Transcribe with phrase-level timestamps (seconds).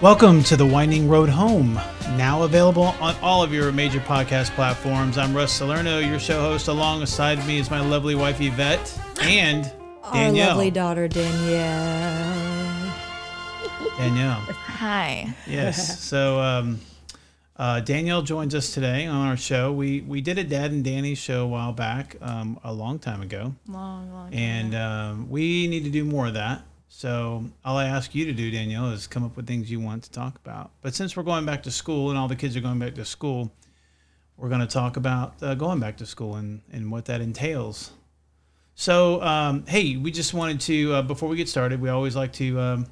[0.00, 1.74] Welcome to the Winding Road Home,
[2.16, 5.18] now available on all of your major podcast platforms.
[5.18, 6.68] I'm Russ Salerno, your show host.
[6.68, 9.64] Alongside me is my lovely wife Yvette and
[10.12, 10.50] Danielle.
[10.50, 12.94] Our lovely daughter Danielle.
[13.98, 14.40] Danielle.
[14.52, 15.34] Hi.
[15.48, 15.98] Yes.
[16.08, 16.78] So um,
[17.56, 19.72] uh, Danielle joins us today on our show.
[19.72, 23.20] We we did a Dad and Danny show a while back, um, a long time
[23.20, 24.32] ago, Long, long.
[24.32, 26.62] and um, we need to do more of that.
[26.88, 30.04] So all I ask you to do, Danielle, is come up with things you want
[30.04, 30.70] to talk about.
[30.80, 33.04] But since we're going back to school and all the kids are going back to
[33.04, 33.52] school,
[34.36, 37.92] we're going to talk about uh, going back to school and, and what that entails.
[38.74, 42.32] So, um, hey, we just wanted to, uh, before we get started, we always like
[42.34, 42.86] to um,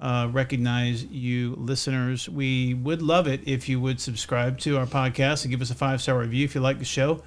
[0.00, 2.28] uh, recognize you listeners.
[2.28, 5.74] We would love it if you would subscribe to our podcast and give us a
[5.74, 7.22] five star review if you like the show.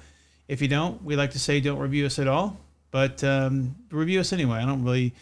[0.48, 2.58] If you don't, we like to say don't review us at all,
[2.90, 4.58] but um, review us anyway.
[4.58, 5.14] I don't really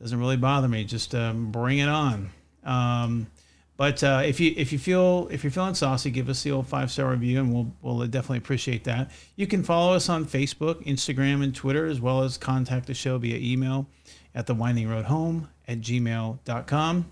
[0.00, 0.84] doesn't really bother me.
[0.84, 2.30] Just um, bring it on.
[2.64, 3.28] Um,
[3.76, 6.66] but uh, if you if you feel if you're feeling saucy, give us the old
[6.66, 9.10] five star review, and we'll we'll definitely appreciate that.
[9.36, 13.18] You can follow us on Facebook, Instagram, and Twitter, as well as contact the show
[13.18, 13.86] via email
[14.34, 17.10] at the winding road home at gmail.com.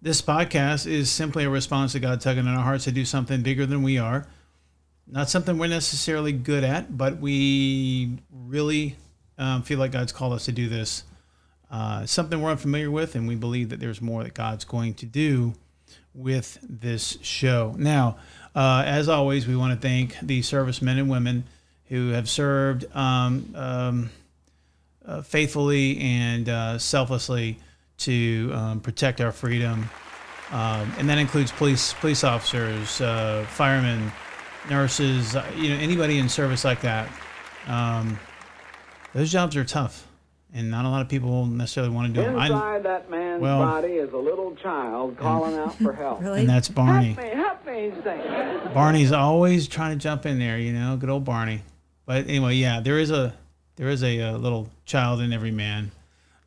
[0.00, 3.42] This podcast is simply a response to God tugging in our hearts to do something
[3.42, 4.26] bigger than we are.
[5.06, 8.96] Not something we're necessarily good at, but we really
[9.38, 11.02] um, feel like God's called us to do this
[11.70, 15.06] uh, something we're unfamiliar with, and we believe that there's more that God's going to
[15.06, 15.54] do
[16.14, 17.74] with this show.
[17.76, 18.16] Now,
[18.54, 21.44] uh, as always, we want to thank the servicemen and women
[21.86, 24.10] who have served um, um,
[25.06, 27.58] uh, faithfully and uh, selflessly
[27.98, 29.88] to um, protect our freedom,
[30.50, 34.10] um, and that includes police police officers, uh, firemen,
[34.70, 37.08] nurses, uh, you know, anybody in service like that.
[37.66, 38.18] Um,
[39.14, 40.07] those jobs are tough
[40.54, 42.38] and not a lot of people necessarily want to do them.
[42.38, 46.20] Inside that man's well- body is a little child calling out for help.
[46.22, 46.40] Really?
[46.40, 47.12] and that's Barney.
[47.12, 48.06] Help me, help
[48.66, 48.72] me.
[48.74, 51.62] Barney's always trying to jump in there, you know, good old Barney.
[52.06, 53.34] But anyway, yeah, there is a
[53.76, 55.92] there is a, uh little child in every man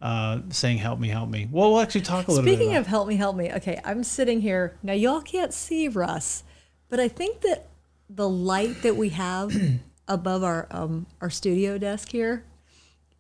[0.01, 2.79] uh, saying, "Help me, help me." Well, we'll actually talk a little Speaking bit.
[2.79, 3.51] of help me, help me.
[3.53, 4.94] Okay, I'm sitting here now.
[4.94, 6.44] Y'all can't see Russ,
[6.90, 7.67] but I think that
[8.09, 9.53] the light that we have
[10.07, 12.44] above our um, our studio desk here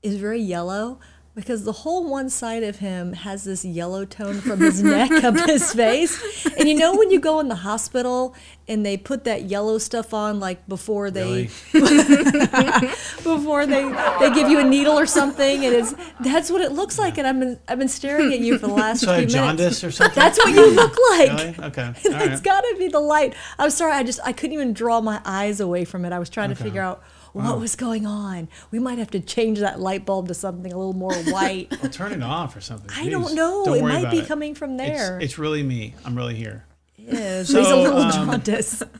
[0.03, 0.99] is very yellow
[1.33, 5.33] because the whole one side of him has this yellow tone from his neck up
[5.47, 6.45] his face.
[6.57, 8.35] And you know when you go in the hospital
[8.67, 11.81] and they put that yellow stuff on like before they Really?
[13.23, 13.83] before they
[14.19, 17.25] they give you a needle or something and it's that's what it looks like and
[17.25, 19.79] I've been I've been staring at you for the last so I few have minutes.
[19.81, 20.15] jaundice or something.
[20.15, 21.29] That's what you look like.
[21.29, 21.83] really okay.
[21.85, 22.43] All It's right.
[22.43, 23.35] got to be the light.
[23.57, 23.93] I'm sorry.
[23.93, 26.11] I just I couldn't even draw my eyes away from it.
[26.11, 27.01] I was trying to figure out
[27.33, 28.49] what was going on.
[28.71, 31.73] We might have to change that light bulb to something a little more white.
[31.83, 32.89] I'll turn it off or something.
[32.95, 33.65] I don't know.
[33.65, 34.27] Don't it might be it.
[34.27, 35.19] coming from there.
[35.19, 35.95] It's, really me.
[36.05, 36.65] I'm really here.
[36.97, 38.83] Yes, So, he's a little um, jaundice.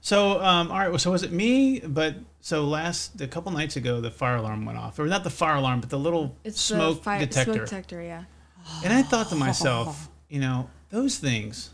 [0.00, 0.90] So, um, all right.
[0.90, 1.80] Well, so was it me?
[1.80, 5.30] But so last a couple nights ago, the fire alarm went off, or not the
[5.30, 7.54] fire alarm, but the little It's smoke the fire, detector.
[7.54, 8.24] Smoke detector, yeah.
[8.84, 11.70] And I thought to myself, you know, those things.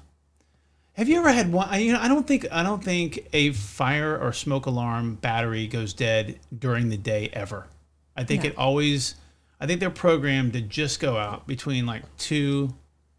[1.00, 1.66] Have you ever had one?
[1.70, 5.66] I- You know, I don't think I don't think a fire or smoke alarm battery
[5.66, 7.68] goes dead during the day ever.
[8.14, 8.50] I think No.
[8.50, 9.14] it always.
[9.58, 12.74] I think they're programmed to just go out between like two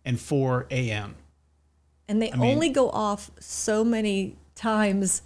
[0.06, 1.16] and four a.m.
[2.08, 5.24] and they mean- only go off so many times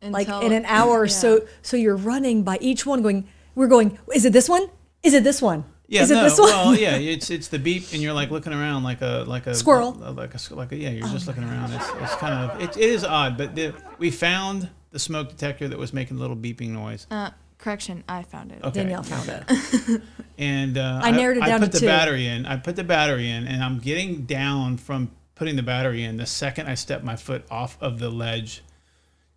[0.00, 1.12] like in an hour or yeah.
[1.12, 4.68] so so you're running by each one going we're going is it this one
[5.02, 7.58] is it this one Yeah, is it no, this one well, yeah, it's it's the
[7.58, 9.92] beep, and you're like looking around like a like a Squirrel.
[9.92, 10.90] like a s- like a yeah.
[10.90, 11.72] You're just looking around.
[11.72, 15.66] It's, it's kind of it, it is odd, but the, we found the smoke detector
[15.66, 17.08] that was making a little beeping noise.
[17.10, 18.62] Uh, correction, I found it.
[18.62, 18.82] Okay.
[18.84, 20.02] Danielle found it
[20.38, 21.86] and uh, I narrowed it down I put to the two.
[21.86, 22.46] battery in.
[22.46, 26.18] I put the battery in, and I'm getting down from putting the battery in.
[26.18, 28.62] The second I step my foot off of the ledge,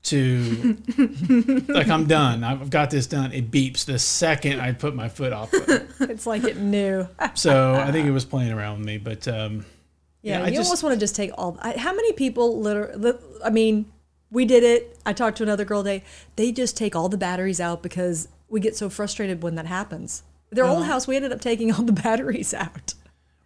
[0.04, 0.78] to
[1.68, 2.44] like I'm done.
[2.44, 3.32] I've got this done.
[3.32, 5.54] It beeps the second I put my foot off.
[5.54, 5.88] Of it.
[6.02, 9.66] it's like it knew So I think it was playing around with me, but um,
[10.22, 12.60] yeah, Yeah, I you just- almost want to just take all I, how many people
[12.62, 13.14] literally
[13.44, 13.86] i mean
[14.32, 16.04] we did it i talked to another girl today
[16.38, 20.24] they just take all the batteries out because we get so frustrated when that happens
[20.50, 22.94] their old house we ended up taking all the batteries out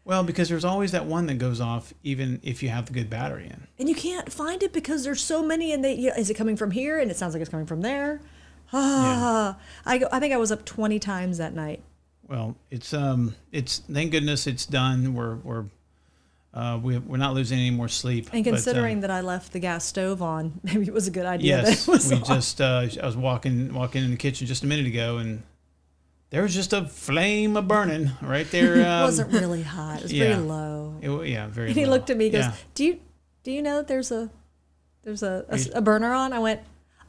[0.07, 3.09] well, because there's always that one that goes off, even if you have the good
[3.09, 3.67] battery in.
[3.77, 6.33] and you can't find it because there's so many and they you know, is it
[6.35, 8.21] coming from here and it sounds like it's coming from there
[8.73, 11.81] ah I, go, I think i was up 20 times that night
[12.27, 15.13] Well, it's um, it's thank goodness it's done.
[15.13, 15.65] We're we're
[16.53, 18.29] uh, we, we're not losing any more sleep.
[18.33, 21.11] and but, um, considering that i left the gas stove on maybe it was a
[21.11, 22.23] good idea yes, that it was we on.
[22.23, 25.43] just uh, I was walking walking in the kitchen just a minute ago, and
[26.29, 28.75] there was just a flame of burning right there.
[28.79, 29.97] It Um, wasn't really hot.
[29.99, 30.23] It was yeah.
[30.33, 30.95] very low.
[31.01, 31.67] it yeah, very.
[31.69, 31.91] And he low.
[31.93, 32.25] looked at me.
[32.25, 32.53] He goes, Yeah.
[32.75, 32.99] "Do you
[33.43, 34.29] do you know that there's a
[35.03, 36.61] there's a, a, a burner on?" I went,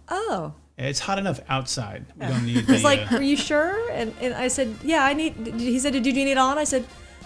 [0.08, 2.06] "Oh." It's hot enough outside.
[2.16, 2.64] We don't need.
[2.66, 5.78] He was like, uh, "Are you sure?" And and I said, "Yeah, I need." He
[5.80, 6.84] said, "Did you need it on?" I said,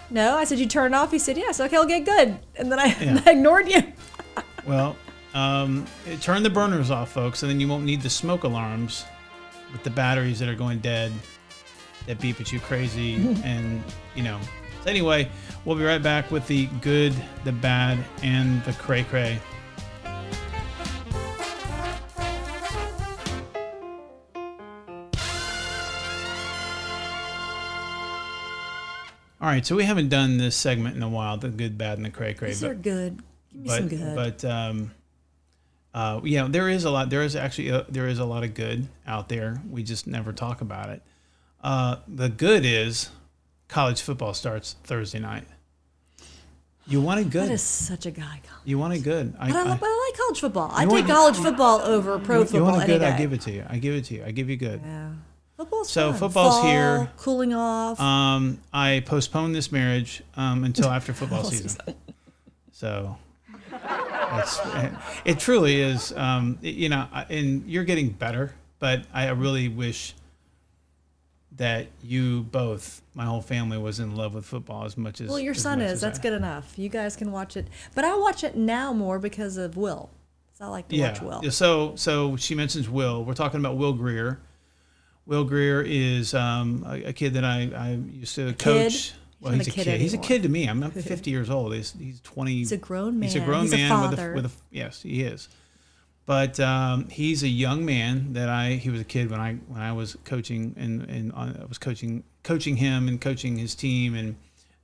[0.09, 2.39] "No." I said, "You turn it off." He said, "Yes." Okay, I'll get good.
[2.57, 3.21] And then I, Yeah.
[3.27, 3.83] I ignored you.
[4.67, 4.97] Well,
[5.35, 5.87] um,
[6.23, 9.05] turn the burners off, folks, and then you won't need the smoke alarms
[9.73, 11.13] with the batteries that are going dead
[12.07, 13.15] that beep at you crazy.
[13.45, 13.83] and,
[14.15, 14.41] you know.
[14.85, 15.31] So, anyway,
[15.65, 17.15] we'll be right back with the good,
[17.45, 19.41] the bad, and the cray cray.
[29.43, 32.07] All right, so we haven't done this segment in a while, the good, bad, and
[32.07, 32.49] the cray cray.
[32.51, 33.23] These but- are good.
[33.53, 34.15] Give me but some good.
[34.15, 34.91] but um,
[35.93, 37.11] uh, yeah, there is a lot.
[37.11, 39.61] There is actually a, there is a lot of good out there.
[39.69, 41.03] We just never talk about it.
[41.63, 43.11] Uh, the good is
[43.69, 45.45] college football starts Thursday night.
[46.87, 47.51] You want it good.
[47.51, 48.41] is such a guy.
[48.65, 49.35] You want it good.
[49.39, 50.71] I, But I, I, but I like college football.
[50.75, 53.03] I take college football over pro you, football want it good.
[53.03, 53.65] I give it to you.
[53.69, 54.25] I give it to you.
[54.25, 54.81] I give you good.
[54.85, 55.11] Yeah.
[55.57, 56.19] Football's So fun.
[56.19, 57.11] football's Fall, here.
[57.19, 58.01] Cooling off.
[58.01, 61.79] Um, I postponed this marriage um, until after football season.
[62.73, 63.17] So
[63.71, 64.61] that's
[65.25, 65.39] it.
[65.39, 66.13] Truly is.
[66.17, 70.15] Um, you know, and you're getting better, but I really wish
[71.57, 75.29] that you both, my whole family, was in love with football as much as.
[75.29, 76.01] well, your as son is.
[76.01, 76.79] That's I- good enough.
[76.79, 77.69] You guys can watch it.
[77.95, 80.11] But I watch it now more because of Will.
[80.55, 81.41] So I like to watch Will.
[81.43, 81.51] Yeah.
[81.51, 83.25] So so she mentions Will.
[83.25, 84.41] We're talking about Will Grier.
[85.27, 89.13] Will Grier is um, a, a kid that I, I used to coach.
[89.41, 90.01] Well, not he's a a kid kid.
[90.01, 90.67] He's a kid to me.
[90.69, 91.75] I'm, I'm 50 years old.
[91.75, 92.53] He's he's 20.
[92.53, 93.29] He's a grown man.
[93.29, 94.35] He's a grown He's a man father.
[94.35, 95.49] with a with a yes, he is.
[96.25, 99.83] But um, he's a young man that I he was a kid when I when
[99.83, 104.37] I was coaching and and I was coaching coaching him and coaching his team and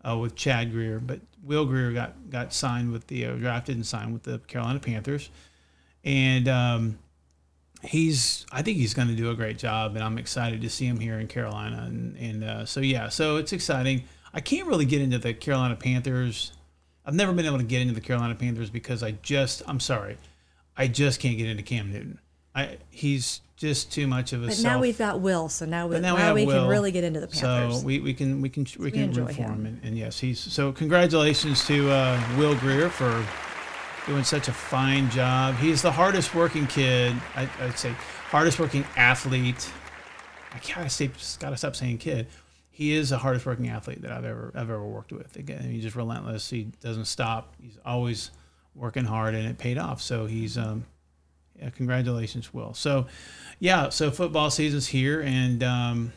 [0.07, 0.99] uh, with Chad Grier.
[0.99, 4.81] But Will Grier got got signed with the uh, drafted and signed with the Carolina
[4.81, 5.31] Panthers,
[6.05, 6.99] and um,
[7.83, 10.87] he's I think he's going to do a great job, and I'm excited to see
[10.87, 11.85] him here in Carolina.
[11.87, 14.05] And and uh, so yeah, so it's exciting.
[14.35, 16.53] I can't really get into the Carolina Panthers.
[17.07, 20.19] I've never been able to get into the Carolina Panthers because I just I'm sorry,
[20.79, 22.21] I just can't get into Cam Newton.
[22.55, 24.47] I he's just too much of a.
[24.47, 26.93] But self, now we've got Will, so now we, now now we we, can really
[26.93, 27.81] get into the Panthers.
[27.81, 29.51] So we, we can we can we we can root for him.
[29.51, 33.25] him, and, and yes, he's so congratulations to uh, Will Grier for
[34.07, 35.57] doing such a fine job.
[35.57, 37.15] He's the hardest working kid.
[37.37, 37.93] I, I'd say
[38.31, 39.71] hardest working athlete.
[40.53, 42.29] I gotta say, gotta stop saying kid.
[42.71, 45.37] He is the hardest working athlete that I've ever I've ever worked with.
[45.37, 46.49] Again, he's just relentless.
[46.49, 47.55] He doesn't stop.
[47.61, 48.31] He's always
[48.79, 50.01] working hard, and it paid off.
[50.01, 50.85] So he's um,
[51.59, 52.75] yeah, congratulations, Will.
[52.75, 53.07] So,
[53.59, 56.13] yeah, so football season's here, and um,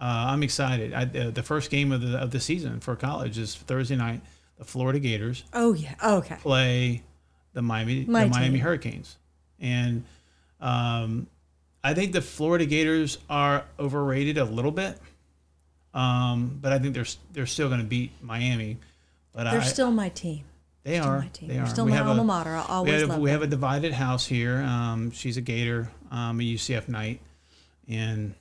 [0.00, 0.94] uh, I'm excited.
[0.94, 4.22] I, uh, the first game of the of the season for college is Thursday night.
[4.56, 5.94] The Florida Gators oh yeah.
[6.02, 6.36] Okay.
[6.36, 7.02] play
[7.52, 8.58] the Miami My the Miami.
[8.58, 9.16] Hurricanes,
[9.60, 10.04] and
[10.60, 11.26] um,
[11.82, 14.98] I think the Florida Gators are overrated a little bit.
[15.94, 18.78] Um, but I think they're they're still going to beat Miami.
[19.32, 20.44] But They're I, still my team.
[20.84, 21.48] They Still are my team.
[21.48, 21.68] they They're are.
[21.68, 22.50] still We my have alma a- mater.
[22.68, 24.56] I we have, love we have a divided house here.
[24.62, 27.20] Um, she's a Gator, um, a UCF Knight,
[27.88, 28.34] and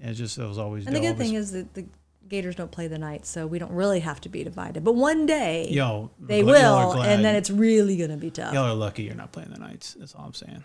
[0.00, 0.86] it's just it was always.
[0.86, 1.86] and the good thing is that the
[2.26, 4.82] Gators don't play the night, so we don't really have to be divided.
[4.82, 8.54] But one day yo, they gl- will, and then it's really going to be tough.
[8.54, 9.94] y'all are lucky you're not playing the Knights.
[9.94, 10.64] That's all I'm saying.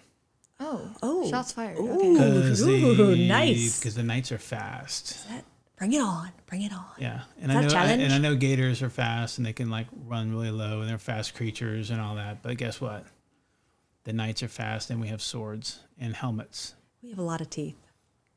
[0.62, 0.90] Oh.
[1.04, 1.30] Oh.
[1.30, 1.78] Shots fired.
[1.78, 1.92] Ooh.
[1.92, 2.14] Okay.
[2.42, 3.80] Because Ooh, nice.
[3.80, 5.18] Because the Knights are fast.
[5.80, 6.30] Bring it on.
[6.46, 6.86] Bring it on.
[7.00, 9.48] Yeah, and Is I that know, a I, and I know Gators are fast and
[9.48, 12.42] they can like run really low and they're fast creatures and all that.
[12.44, 13.06] But guess what?
[14.04, 17.50] The Knights are fast and we have swords and helmets, We have a lot of
[17.50, 17.78] teeth.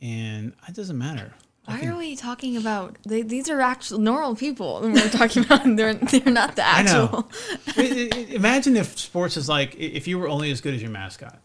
[0.00, 1.34] and it doesn't matter.
[1.64, 5.62] Why can- are we talking about they, these are actual normal people we're talking about
[5.76, 7.30] they're they're not the actual
[7.76, 10.90] I- I- imagine if sports is like if you were only as good as your
[10.90, 11.38] mascot.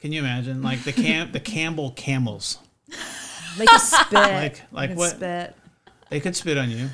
[0.00, 2.58] Can you imagine like the Cam the Campbell Camels?
[3.58, 4.12] Make us spit.
[4.12, 5.10] Like- like what?
[5.16, 5.56] Spit.
[6.10, 6.88] They could spit on you.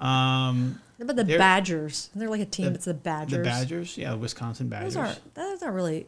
[0.00, 2.10] Um, What about the They're- Badgers?
[2.14, 2.66] They're like a team.
[2.66, 3.38] The- it's the Badgers.
[3.38, 4.94] the Badgers, yeah, Wisconsin Badgers.
[4.94, 6.06] Those are those are really.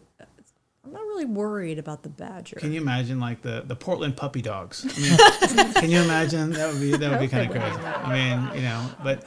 [0.87, 2.57] I'm not really worried about the Badger.
[2.57, 4.85] Can you imagine like the, the Portland puppy dogs?
[4.85, 7.87] I mean, can you imagine that would be that would be kind of crazy.
[7.87, 9.25] I mean, you know, but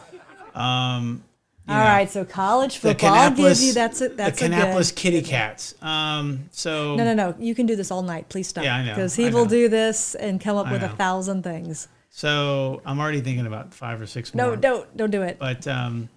[0.59, 1.23] um,
[1.67, 3.13] you All know, right, so college football.
[3.13, 4.15] I'll give Kannapolis- you that's it.
[4.17, 4.95] That's the a good.
[4.95, 5.75] Kitty Cats.
[5.81, 7.35] Um, so No, no, no.
[7.37, 8.29] You can do this all night.
[8.29, 8.63] Please stop.
[8.63, 9.49] Yeah, I know, Because he I will know.
[9.51, 11.87] do this and come up I with a thousand things.
[12.09, 14.55] so I'm already thinking about five or six No, more.
[14.55, 15.37] don't don't do it.
[15.39, 16.09] But um,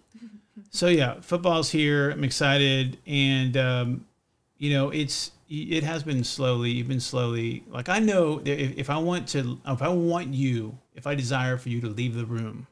[0.70, 2.10] so yeah, football's here.
[2.10, 4.06] I'm excited, and um,
[4.58, 6.70] you know, it's it has been slowly.
[6.70, 7.64] You've been slowly.
[7.68, 11.56] Like I know if, if I want to, if I want you, if I desire
[11.58, 12.68] for you to leave the room,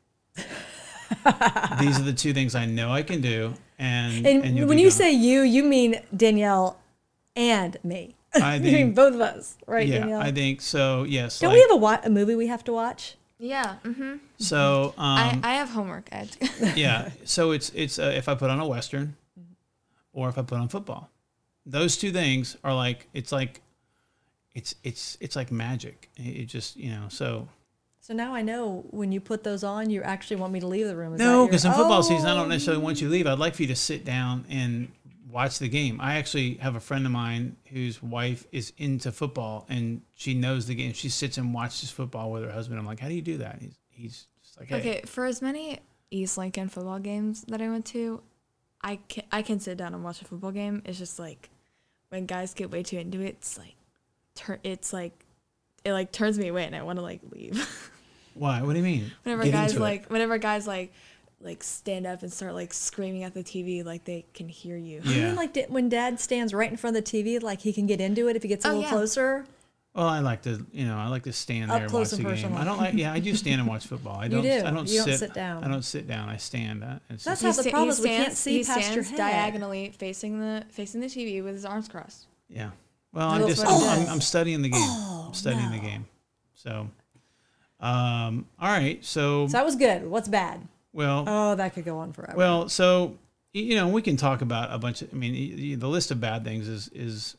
[1.80, 3.54] these are the two things I know I can do.
[3.78, 4.92] And And, you'll when you gone.
[4.92, 6.78] say you, you mean Danielle
[7.36, 8.16] and me.
[8.34, 10.20] I you mean both of us, right, yeah, Danielle?
[10.20, 11.04] I think so.
[11.04, 11.38] Yes.
[11.38, 13.16] Don't like- we have a, wa- a movie we have to watch?
[13.38, 13.76] Yeah.
[13.84, 14.16] Mm-hmm.
[14.38, 16.08] so um, I, I have homework.
[16.10, 16.36] Ed.
[16.76, 17.10] yeah.
[17.24, 19.14] So it's it's uh, if I put on a western,
[20.12, 21.08] or if I put on football,
[21.64, 23.60] those two things are like it's like,
[24.56, 26.10] it's it's it's like magic.
[26.16, 27.48] It it just you know so.
[28.08, 30.86] So now I know when you put those on, you actually want me to leave
[30.86, 31.12] the room.
[31.12, 32.00] Is that No, your- because in football Oh.
[32.00, 32.48] season, I don't oh.
[32.48, 33.26] necessarily want you to leave.
[33.26, 34.90] I'd like for you to sit down and
[35.30, 36.00] watch the game.
[36.00, 40.66] I actually have a friend of mine whose wife is into football and she knows
[40.66, 40.94] the game.
[40.94, 42.80] She sits and watches football with her husband.
[42.80, 43.60] I'm like, how do you do that?
[43.60, 47.68] He's he's just like, hey, Okay, for as many East Lincoln football games that I
[47.68, 48.22] went to,
[48.80, 50.80] I can I can sit down and watch a football game.
[50.86, 51.50] It's just like
[52.08, 53.76] when guys get way too into it, it's like
[54.34, 55.26] tur- it's like
[55.84, 57.68] it like turns me away and I want to like leave.
[58.38, 58.62] why?
[58.62, 59.10] What do you mean?
[59.24, 59.86] whenever Get guys into it.
[59.86, 60.92] like whenever guys like
[61.40, 65.00] like stand up and start like screaming at the TV like they can hear you.
[65.04, 65.26] You yeah.
[65.26, 68.00] mean like when Dad stands right in front of the TV, like he can get
[68.00, 68.90] into it if he gets a Oh, little yeah.
[68.90, 69.44] closer?
[69.94, 72.20] Well, I like to, you know, I like to stand Up there and close watch
[72.20, 72.56] and the game.
[72.56, 74.16] I don't like, yeah, I do stand and watch football.
[74.18, 74.50] I don't, do.
[74.50, 75.64] I don't, You don't sit, sit down.
[75.64, 76.28] I don't sit down.
[76.28, 76.84] I stand.
[76.84, 79.10] Uh, it's That's just- how the problem is we can't see he past your stands
[79.10, 79.16] head.
[79.18, 82.26] diagonally facing the facing the TV with his arms crossed.
[82.48, 82.70] yeah.
[83.12, 84.08] Well, I'm just, what he I'm.
[84.14, 84.80] I'm studying the game.
[84.84, 86.06] Oh, I'm studying the game.
[86.54, 86.88] So,
[87.80, 89.04] um, all right.
[89.04, 90.06] So, So that was good.
[90.08, 90.66] What's bad?
[90.92, 92.36] well, Oh, that could go on forever.
[92.36, 93.16] Well, so
[93.52, 95.08] you know, we can talk about a bunch of.
[95.12, 97.36] I mean, the list of bad things is is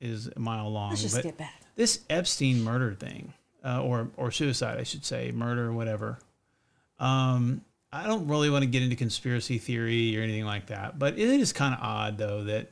[0.00, 0.90] is a mile long.
[0.90, 1.50] let's just but get bad.
[1.76, 3.32] this Epstein murder thing,
[3.64, 6.18] uh, or or suicide, I should say, murder, whatever.
[6.98, 7.62] Um,
[7.92, 11.28] I don't really want to get into conspiracy theory or anything like that, but it
[11.28, 12.70] is kind of odd though that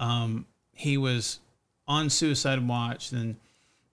[0.00, 1.38] um, he was
[1.86, 3.36] on suicide watch, then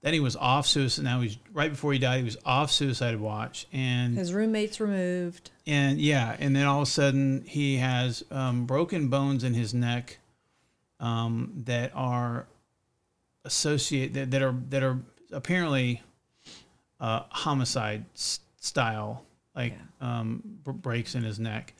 [0.04, 1.04] then he was off suicide.
[1.04, 5.50] Now he's right before he died, he was off suicide watch, and His roommate's removed.
[5.66, 9.74] and yeah, and then all of a sudden he has um, broken bones in his
[9.74, 10.20] neck
[11.00, 12.46] um, that are
[13.46, 15.00] associate that, that are that are
[15.32, 16.02] apparently
[17.00, 19.24] uh, homicide s- style,
[19.56, 21.74] like um, b- breaks in his neck.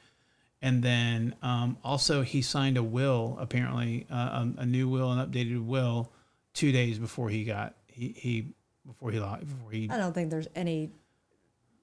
[0.62, 4.16] And then um, also he signed a will, apparently uh,
[4.58, 6.10] a, a new will, an updated will,
[6.54, 8.46] two days before he got he, he
[8.86, 9.90] before he lo- before he.
[9.90, 10.90] I don't think there's any.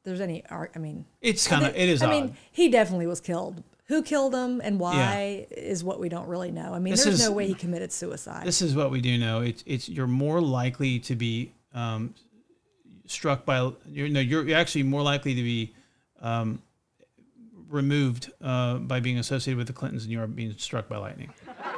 [0.03, 0.45] There's any.
[0.51, 2.11] ar- I mean, It's kind of it is I odd.
[2.11, 3.63] mean, he definitely was killed.
[3.87, 6.73] Who killed him and why is what we don't really know.
[6.75, 8.47] I mean, This there's is- no way he committed suicide.
[8.47, 9.41] This is what we do know.
[9.43, 12.15] It's it's you're more likely to be um,
[13.07, 15.75] struck by you're no you're you're actually more likely to be
[16.21, 16.63] um,
[17.69, 21.33] removed uh, by being associated with the Clintons than you are being struck by lightning.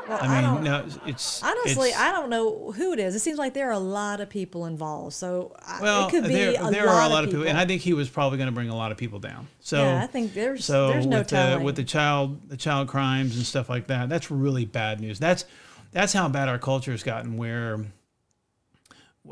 [0.09, 3.15] I mean, no, it's Honestly, it's- I don't know who it is.
[3.15, 5.15] It seems like there are a lot of people involved.
[5.15, 7.47] So I- well, it could be there, a, there lot are a lot of people.
[7.47, 9.47] and I think he was probably going to bring a lot of people down.
[9.61, 12.89] So yeah, I think there's so there's no with the with the child the child
[12.89, 15.45] crimes and stuff like that that's really bad news that's
[15.93, 17.85] that's how bad our culture has gotten where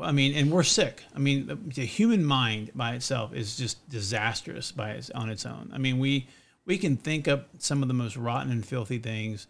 [0.01, 3.87] i mean and we're sick i mean the, the human mind by itself is just
[3.89, 6.27] disastrous by its on its own i mean we
[6.65, 9.47] we can think up some of the most rotten and filthy things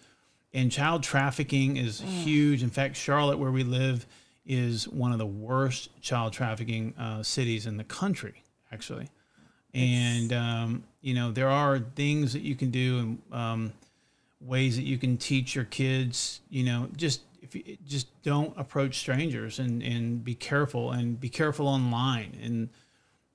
[0.54, 2.64] and child trafficking is huge.
[2.64, 4.06] In fact charlotte where we live
[4.46, 9.10] is one of the worst child trafficking uh, cities in the country actually.
[9.74, 13.74] And um, you know there are things that you can do and um,
[14.42, 18.98] ways that you can teach your kids you know just if you, just don't approach
[19.00, 22.38] strangers and and be careful and be careful online.
[22.42, 22.70] And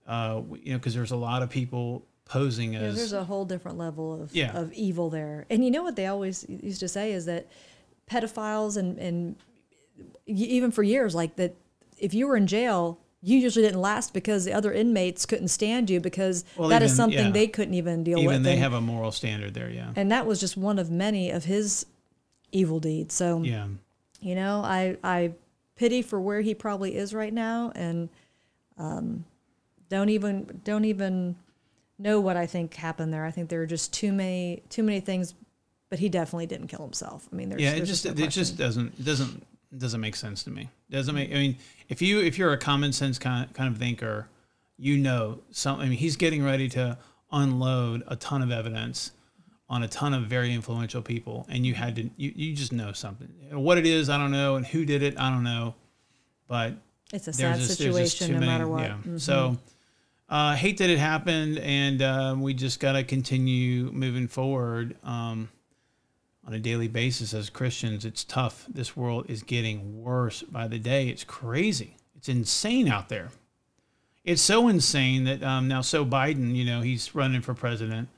[0.07, 3.45] uh, you know because there's a lot of people posing Yeah, as there's a whole
[3.45, 4.57] different level of Yeah.
[4.57, 5.47] of evil there.
[5.51, 7.47] And you know what they always used to say is that
[8.11, 9.37] pedophiles and and
[10.27, 11.55] even for years like that
[11.99, 15.89] if you were in jail you usually didn't last because the other inmates couldn't stand
[15.91, 17.31] you because Well, that is even- something yeah.
[17.33, 18.25] they couldn't even deal with.
[18.25, 20.91] even they and, have a moral standard there yeah and that was just one of
[20.91, 21.87] many of his
[22.53, 23.15] evil deeds.
[23.15, 23.67] So yeah
[24.21, 25.33] you know, I I
[25.77, 28.09] pity for where he probably is right now, and
[28.79, 29.25] um,
[29.91, 31.37] don't even don't even
[31.99, 33.25] know what I think happened there.
[33.25, 35.35] I think there are just too many too many things,
[35.89, 37.29] but he definitely didn't kill himself.
[37.33, 40.17] I mean, there's yeah it there's just no it just doesn't it doesn't doesn't make
[40.17, 41.57] sense to me doesn't make i mean
[41.89, 44.27] if you if you're a common sense kind of, kind of thinker
[44.79, 46.97] you know some i mean he's getting ready to
[47.33, 49.11] unload a ton of evidence
[49.69, 52.93] on a ton of very influential people and you had to you, you just know
[52.93, 55.75] something what it is i don't know and who did it i don't know
[56.49, 56.73] but
[57.13, 58.83] it's a sad just, just situation no matter what.
[58.83, 59.21] yeah Mhm.
[59.21, 59.59] so
[60.29, 65.49] uh hate that it happened and uh, we just got to continue moving forward um
[66.47, 68.05] on a daily basis as Christians.
[68.05, 68.67] It's tough.
[68.69, 71.09] This world is getting worse by the day.
[71.09, 71.97] It's crazy.
[72.17, 73.31] It's insane out there.
[74.25, 78.09] It's so insane that um, now, so Biden, you know, he's running for president.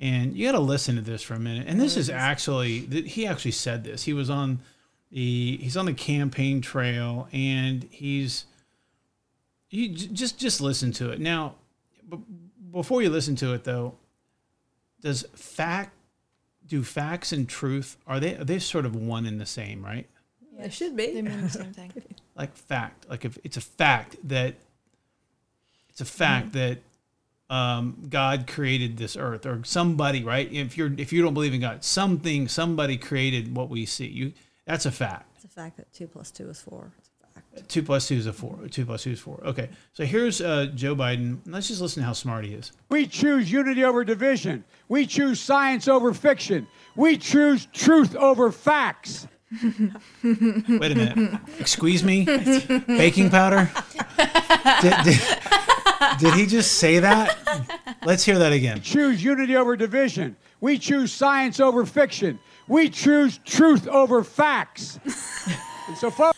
[0.00, 1.66] And you got to listen to this for a minute.
[1.66, 4.04] And this is actually, th- he actually said this.
[4.04, 4.60] He was on
[5.10, 8.44] the, he's on the campaign trail and he's,
[9.70, 11.20] you j- just, just listen to it.
[11.20, 11.54] Now,
[12.08, 12.18] b-
[12.72, 13.94] before you listen to it though,
[15.00, 15.94] does fact,
[16.66, 20.06] do facts and truth, are they, are they sort of one and the same, right?
[20.58, 21.12] It should be.
[21.14, 21.92] They mean the same thing.
[22.34, 24.54] like fact like if it's a fact that
[25.88, 26.78] it's a fact that
[27.50, 31.60] um, god created this earth or somebody right if you're if you don't believe in
[31.60, 34.32] god something somebody created what we see you
[34.66, 36.92] that's a fact It's a fact that two plus two is four.
[37.52, 37.68] It's a fact.
[37.70, 40.66] two plus two is a four two plus two is four okay so here's uh,
[40.74, 44.64] joe biden let's just listen to how smart he is We choose unity over division.
[44.88, 46.66] We choose science over fiction.
[46.96, 49.26] We choose truth over facts.
[50.22, 52.24] wait a minute excuse me
[52.86, 53.70] baking powder
[54.82, 55.20] did, did,
[56.20, 57.38] did he just say that
[58.04, 60.36] let's hear that again Choose unity over division.
[60.60, 62.38] We choose science over fiction.
[62.66, 64.98] We choose truth over facts.
[65.88, 66.32] and so, far,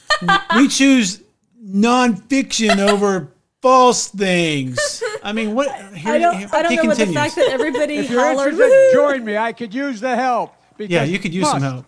[0.57, 1.23] we choose
[1.62, 5.02] nonfiction over false things.
[5.23, 5.69] I mean, what?
[5.95, 6.38] Here, I don't.
[6.38, 8.52] here- I don't he know what the fact that everybody if you're hollered.
[8.54, 9.37] interested, join me.
[9.37, 10.54] I could use the help.
[10.78, 11.87] Yeah, you could use some help.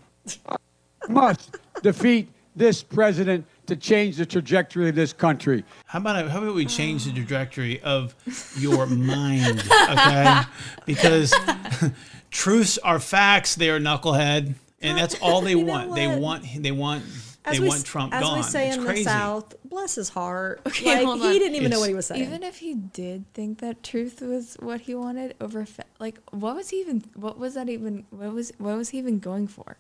[1.08, 5.64] Must defeat this president to change the trajectory of this country.
[5.86, 8.14] How about how about we change the trajectory of
[8.58, 9.62] your mind?
[9.90, 10.40] Okay,
[10.84, 11.34] because
[12.30, 13.54] truths are facts.
[13.54, 15.94] They are knucklehead, and that's all they You want.
[15.94, 16.44] They want.
[16.62, 17.04] They want.
[17.44, 18.36] As they we, want Trump as gone.
[18.36, 19.04] we say it's in crazy.
[19.04, 20.60] the South, bless his heart.
[20.66, 22.22] Okay, like, hold he didn't even know what he was saying.
[22.22, 25.66] Even if he did think that truth was what he wanted over,
[25.98, 27.04] like, what was he even?
[27.14, 28.06] What was that even?
[28.10, 29.76] What was what was he even going for?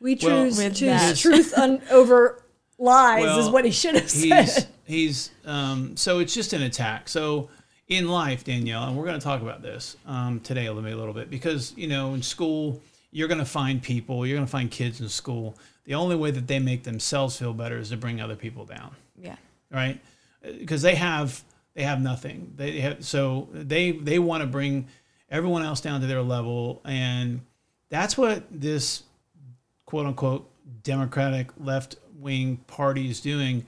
[0.00, 2.42] we choose With choose truth un, over
[2.78, 4.66] lies is what he should have he's said.
[4.84, 7.08] he's um, so it's just an attack.
[7.08, 7.48] So
[7.88, 10.92] in life, Danielle, and we're going to talk about this um, today a little bit,
[10.92, 12.80] a little bit because you know in school
[13.16, 15.56] you're going to find people, you're going to find kids in school.
[15.84, 18.94] The only way that they make themselves feel better is to bring other people down,
[19.18, 19.36] Yeah.
[19.70, 19.98] right?
[20.42, 22.52] Because they have they have nothing.
[22.56, 24.88] They have so they they want to bring
[25.30, 27.40] everyone else down to their level, and
[27.88, 29.02] that's what this
[29.86, 30.50] quote unquote
[30.82, 33.64] Democratic left wing party is doing.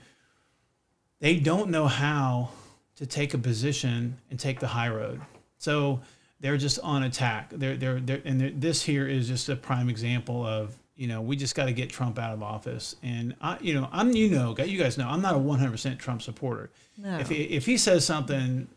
[1.21, 2.51] They don't know how
[2.97, 5.21] to take a position and take the high road.
[5.57, 6.01] So
[6.39, 7.49] they're just on attack.
[7.51, 11.21] They're they're, they're and they're, this here is just a prime example of you know
[11.21, 12.95] we just got to get Trump out of office.
[13.03, 16.21] And I you know I'm you know you guys know I'm not a 100% Trump
[16.21, 16.69] supporter.
[16.97, 17.17] No.
[17.19, 18.67] If he, if he says something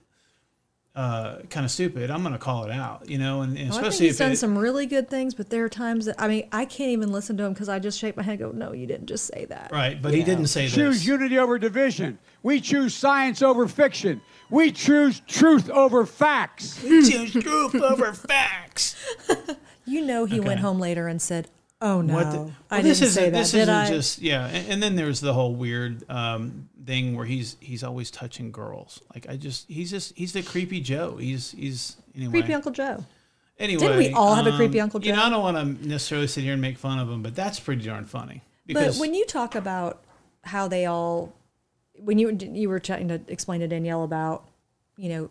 [0.95, 3.09] uh, kind of stupid, I'm going to call it out.
[3.09, 5.09] You know, and, and Well, I think especially he's if done it, some really good
[5.09, 7.69] things, but there are times that I mean I can't even listen to him because
[7.71, 10.13] I just shake my head and go, "No, you didn't just say that." right, but
[10.13, 10.47] he You didn't know.
[10.47, 11.07] say choose this.
[11.07, 12.19] unity over division.
[12.43, 14.21] We choose science over fiction.
[14.51, 16.83] We choose truth over facts.
[16.83, 18.97] We choose truth over facts.
[19.85, 21.49] You know, he went home later and said,
[21.81, 22.53] "Oh no, What the- I well,
[22.83, 25.21] didn't this say isn't, that, This did isn't I?" just yeah, and, and then there's
[25.21, 29.01] the whole weird um, thing where he's he's always touching girls.
[29.15, 31.17] Like I just he's just he's the creepy Joe.
[31.17, 32.33] He's he's anyway.
[32.33, 33.05] Creepy Uncle Joe.
[33.59, 35.11] Anyway, did we all have a um, creepy Uncle Joe?
[35.11, 37.35] You know, I don't want to necessarily sit here and make fun of him, but
[37.35, 38.43] that's pretty darn funny.
[38.73, 40.03] But when you talk about
[40.45, 41.33] how they all,
[41.95, 44.49] when you you were trying to explain to Danielle about,
[44.97, 45.31] you know,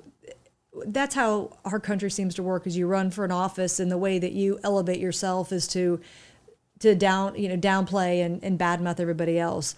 [0.88, 2.68] that's how our country seems to work.
[2.68, 6.00] Is you run for an office, and the way that you elevate yourself is to
[6.80, 9.76] to down you know downplay and, and badmouth everybody else.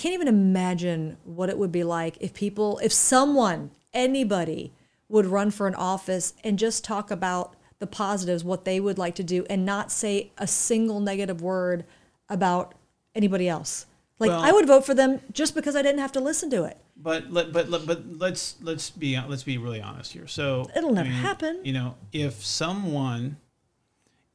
[0.00, 4.72] Can't even imagine what it would be like if people, if someone, anybody
[5.10, 9.14] would run for an office and just talk about the positives, what they would like
[9.16, 11.84] to do, and not say a single negative word
[12.30, 12.74] about
[13.14, 13.84] anybody else.
[14.18, 16.64] Like Well- I would vote for them just because I didn't have to listen to
[16.64, 16.78] it.
[16.96, 20.26] But let, but let- but let's let's be let's be really honest here.
[20.26, 21.60] So It'll never happen.
[21.62, 23.36] You know, if someone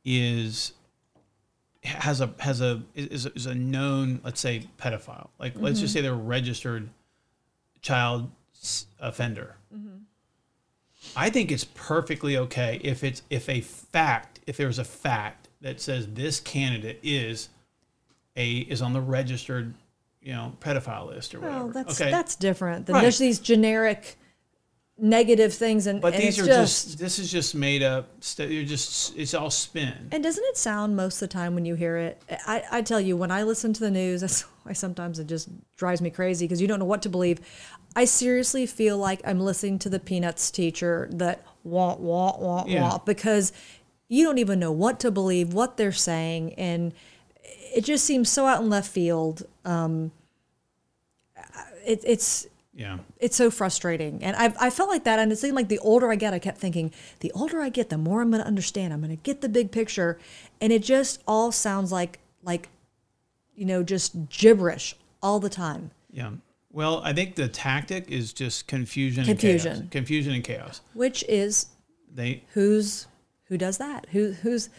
[0.03, 0.73] is
[1.85, 5.81] has a has a is, is a known let's say pedophile, like let's Mm-hmm.
[5.83, 6.89] just say they're a registered
[7.81, 8.29] child
[8.99, 9.55] offender.
[9.75, 9.97] Mm-hmm.
[11.15, 15.79] I think it's perfectly okay if it's if a fact if there's a fact that
[15.81, 17.49] says this candidate is
[18.35, 19.73] a is on the registered
[20.21, 21.65] you know pedophile list or whatever.
[21.65, 22.09] Well, that's okay.
[22.11, 23.01] that's different than Right.
[23.03, 24.17] there's these generic
[24.97, 28.07] negative things, and But and these are just, just, this is just made up.
[28.21, 29.93] St- you're just it's all spin.
[30.11, 32.21] And doesn't it sound most of the time when you hear it?
[32.47, 35.49] I, I tell you, when I listen to the news, that's why sometimes it just
[35.75, 37.39] drives me crazy because you don't know what to believe.
[37.95, 42.81] I seriously feel like I'm listening to the Peanuts teacher that wah wah wah Yeah.
[42.81, 43.51] wah because
[44.07, 46.93] you don't even know what to believe, what they're saying, and
[47.73, 49.43] it just seems so out in left field.
[49.65, 50.11] Um,
[51.85, 52.97] it, it's Yeah.
[53.19, 54.21] it's so frustrating.
[54.21, 55.17] And I, I felt like that.
[55.17, 57.89] And it seemed like the older I get, I kept thinking, the older I get,
[57.89, 58.91] the more I'm going to understand.
[58.91, 60.19] I'm going to get the big picture.
[60.59, 62.67] And it just all sounds like, like,
[63.55, 65.91] you know, just gibberish all the time.
[66.11, 66.31] Yeah.
[66.69, 69.23] Well, I think the tactic is just confusion.
[69.23, 69.71] Confusion.
[69.71, 69.91] And chaos.
[69.91, 70.81] Confusion and chaos.
[70.93, 71.67] Which is
[72.13, 72.43] They.
[72.53, 73.07] who's,
[73.45, 74.07] who does that?
[74.11, 74.69] Who, who's,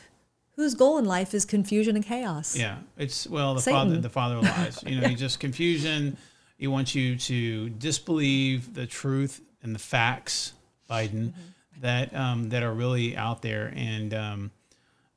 [0.56, 2.54] whose goal in life is confusion and chaos?
[2.54, 2.76] Yeah.
[2.98, 3.88] It's well the Satan.
[3.88, 4.00] father.
[4.00, 4.82] The father lies.
[4.84, 6.18] You know, he just confusion.
[6.56, 10.54] He wants you to disbelieve the truth and the facts,
[10.88, 11.32] Biden,
[11.80, 13.72] that um, that are really out there.
[13.76, 14.50] And um,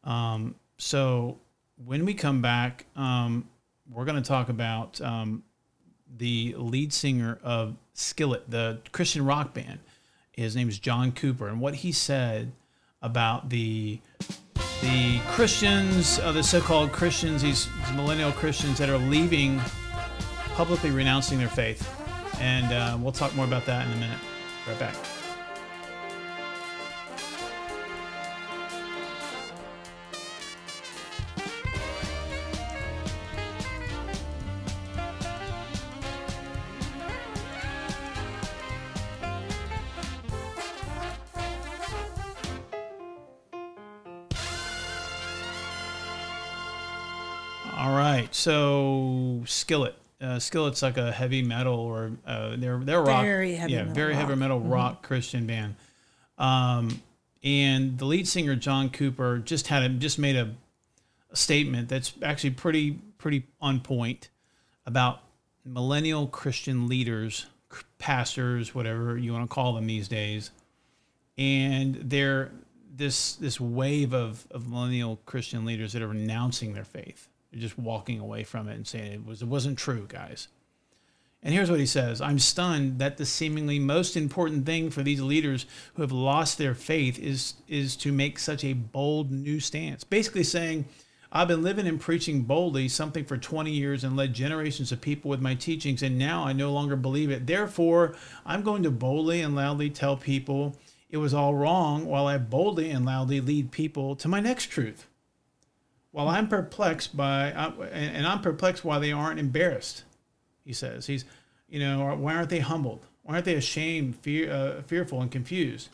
[0.03, 1.37] um, so
[1.85, 3.47] when we come back, um,
[3.91, 5.43] we're going to talk about um,
[6.17, 9.79] the lead singer of Skillet, the Christian rock band.
[10.31, 12.51] His name is John Cooper, and what he said
[13.01, 13.99] about the
[14.81, 19.59] the Christians, uh, the so-called Christians, these millennial Christians that are leaving,
[20.59, 21.89] publicly renouncing their faith,
[22.41, 24.19] and uh, we'll talk more about that in a minute.
[24.67, 24.93] Right back.
[47.77, 49.95] All right, so Skillet.
[50.21, 53.93] Uh, Skillet's like a heavy metal or uh, they're they're rock, Very heavy yeah, metal
[53.93, 54.31] very heavy rock.
[54.31, 54.39] Mm-hmm.
[54.39, 55.75] metal rock Christian band.
[56.37, 57.01] Um,
[57.43, 60.53] and the lead singer John Cooper just had a, just made a,
[61.31, 64.29] a statement that's actually pretty pretty on point
[64.85, 65.21] about
[65.63, 67.45] millennial Christian leaders,
[67.97, 70.51] pastors, whatever you want to call them these days,
[71.37, 72.51] and they're
[72.93, 77.29] this this wave of, of millennial Christian leaders that are renouncing their faith.
[77.53, 80.47] Just walking away from it and saying it was it wasn't true, guys.
[81.41, 85.21] And here's what he says I'm stunned that the seemingly most important thing for these
[85.21, 90.03] leaders who have lost their faith is, is to make such a bold new stance.
[90.03, 90.85] Basically, saying,
[91.31, 95.29] I've been living and preaching boldly something for 20 years and led generations of people
[95.29, 97.45] with my teachings, and now I no longer believe it.
[97.45, 100.75] Therefore, I'm going to boldly and loudly tell people
[101.09, 105.07] it was all wrong while I boldly and loudly lead people to my next truth
[106.11, 107.47] while I'm perplexed by,
[107.91, 110.03] and I'm perplexed why they aren't embarrassed.
[110.65, 111.25] He says, he's,
[111.67, 113.05] you know, why aren't they humbled?
[113.23, 115.89] Why aren't they ashamed, fear, uh, fearful, and confused?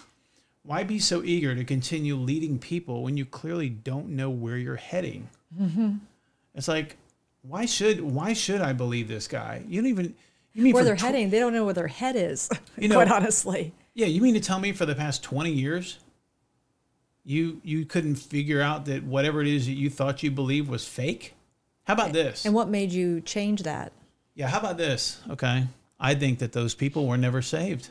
[0.64, 4.78] Why be so eager to continue leading people when you clearly don't know where you're
[4.78, 5.30] heading?
[6.56, 6.98] It's like,
[7.44, 9.64] why should why should I believe this guy?
[9.68, 10.16] You don't even
[10.54, 12.96] you mean Where they're tw- heading, they don't know where their head is, You know-
[12.96, 13.74] quite honestly.
[13.94, 16.00] Yeah, you mean to tell me for the past 20 years
[17.26, 20.88] you you couldn't figure out that whatever it is that you thought you believed was
[20.88, 21.34] fake?
[21.86, 22.46] How about this?
[22.46, 23.92] And what made you change that?
[24.36, 25.22] Yeah, how about this?
[25.30, 25.68] Okay.
[26.00, 27.90] I think that those people were never saved.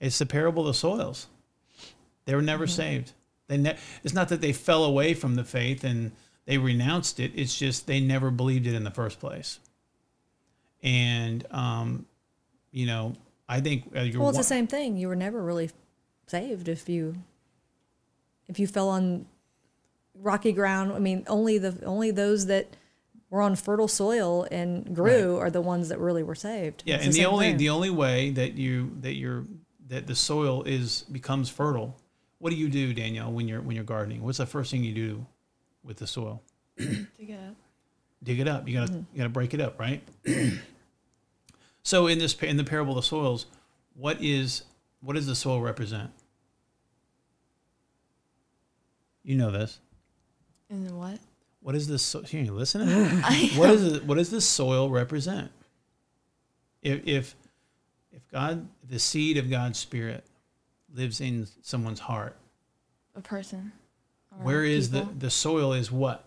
[0.00, 1.26] It's the parable of the soils.
[2.24, 3.12] They were never saved.
[3.48, 6.12] They ne- it's not that they fell away from the faith and
[6.46, 7.32] they renounced it.
[7.34, 9.58] It's just they never believed it in the first place.
[10.82, 12.06] And um,
[12.72, 13.14] you know,
[13.48, 14.96] I think uh, you're Well, it's the same thing.
[14.96, 15.70] You were never really
[16.26, 17.16] saved if you
[18.50, 19.24] if you fell on
[20.14, 20.92] rocky ground.
[20.92, 22.76] I mean, only the only those that
[23.30, 26.82] were on fertile soil and grew are the ones that really were saved.
[26.84, 27.56] Yeah, It's and the same only thing.
[27.58, 29.44] the only way that you that you're
[29.88, 31.96] that the soil is becomes fertile.
[32.38, 34.22] What do you do, Danielle, when you're when you're gardening?
[34.22, 35.26] What's the first thing you do
[35.84, 36.42] with the soil?
[36.78, 37.54] To get
[38.22, 38.66] dig it up.
[38.68, 39.02] You gotta Mm-hmm.
[39.12, 40.02] you gotta break it up, right?
[41.82, 43.46] so in this in the parable of the soils,
[43.94, 44.62] what is
[45.00, 46.10] what does the soil represent?
[49.22, 49.80] You know this.
[50.70, 51.18] and then what?
[51.62, 52.02] What is this?
[52.02, 52.88] So, here, you listening?
[53.56, 54.04] what is it?
[54.06, 55.50] What does the soil represent?
[56.82, 57.34] If if
[58.12, 60.24] if God, the seed of God's Spirit,
[60.94, 62.36] lives in someone's heart,
[63.14, 63.72] A person.
[64.32, 65.72] or where is the the soil?
[65.74, 66.24] Is what?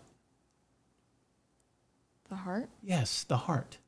[2.30, 2.68] the heart?
[2.82, 3.78] Yes, the heart.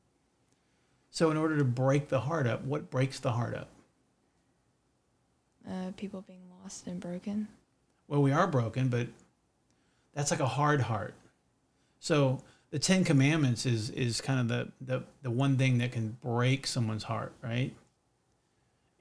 [1.11, 3.69] So, in order to break the heart up, what breaks the heart up?
[5.67, 7.47] Uh, people being lost and broken.
[8.07, 9.07] Well, we are broken, but
[10.13, 11.13] that's like a hard heart.
[11.99, 16.17] So, the Ten Commandments is is kind of the the, the one thing that can
[16.21, 17.73] break someone's heart, right?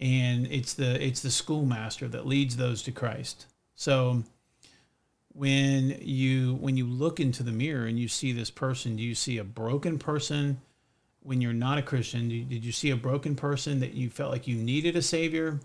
[0.00, 3.46] And it's the it's the schoolmaster that leads those to Christ.
[3.74, 4.24] So,
[5.32, 9.14] when you when you look into the mirror and you see this person, do you
[9.14, 10.60] see a broken person?
[11.20, 14.46] When you're not a Christian, did you see a broken person that you felt like
[14.46, 15.58] you needed a savior?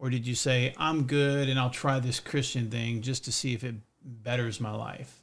[0.00, 3.52] Or did you say I'm good and I'll try this Christian thing just to see
[3.52, 5.22] if it betters my life?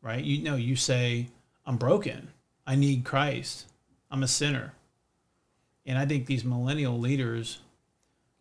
[0.00, 0.24] Right?
[0.24, 1.26] You know, you say
[1.66, 2.28] I'm broken.
[2.66, 3.66] I need Christ.
[4.12, 4.74] I'm a sinner.
[5.84, 7.58] And I think these millennial leaders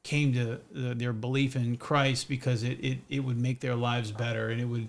[0.04, 4.12] came to the, their belief in Christ because it, it, it would make their lives
[4.12, 4.88] better and it would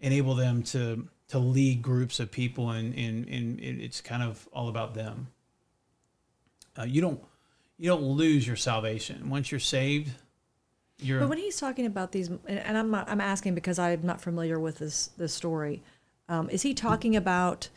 [0.00, 4.70] enable them to to lead groups of people and, and, and it's kind of all
[4.70, 5.26] about them.
[6.78, 7.20] Uh, you don't
[7.78, 10.10] you don't lose your salvation once you're saved.
[10.98, 14.02] You're But when he's talking about these, and, and I'm not, I'm asking because I'm
[14.02, 15.82] not familiar with this this story.
[16.28, 17.68] Um, is he talking about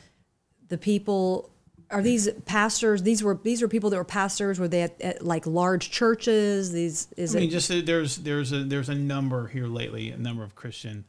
[0.68, 1.52] the people?
[1.92, 3.04] Are these pastors?
[3.04, 4.60] These were these were people that were pastors.
[4.60, 6.72] Were they at, at like large churches?
[6.72, 7.52] These is I mean, it?
[7.52, 11.06] just there's there's a there's a number here lately, a number of Christian,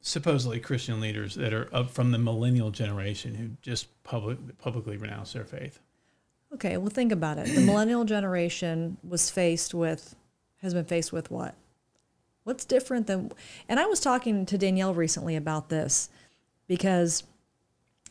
[0.00, 5.34] supposedly Christian leaders that are up from the millennial generation who just public publicly renounce
[5.34, 5.78] their faith.
[6.54, 7.46] Okay, well, think about it.
[7.46, 10.14] The millennial generation was faced with,
[10.62, 11.54] has been faced with what?
[12.44, 13.32] What's different than,
[13.68, 16.10] and I was talking to Danielle recently about this
[16.68, 17.24] because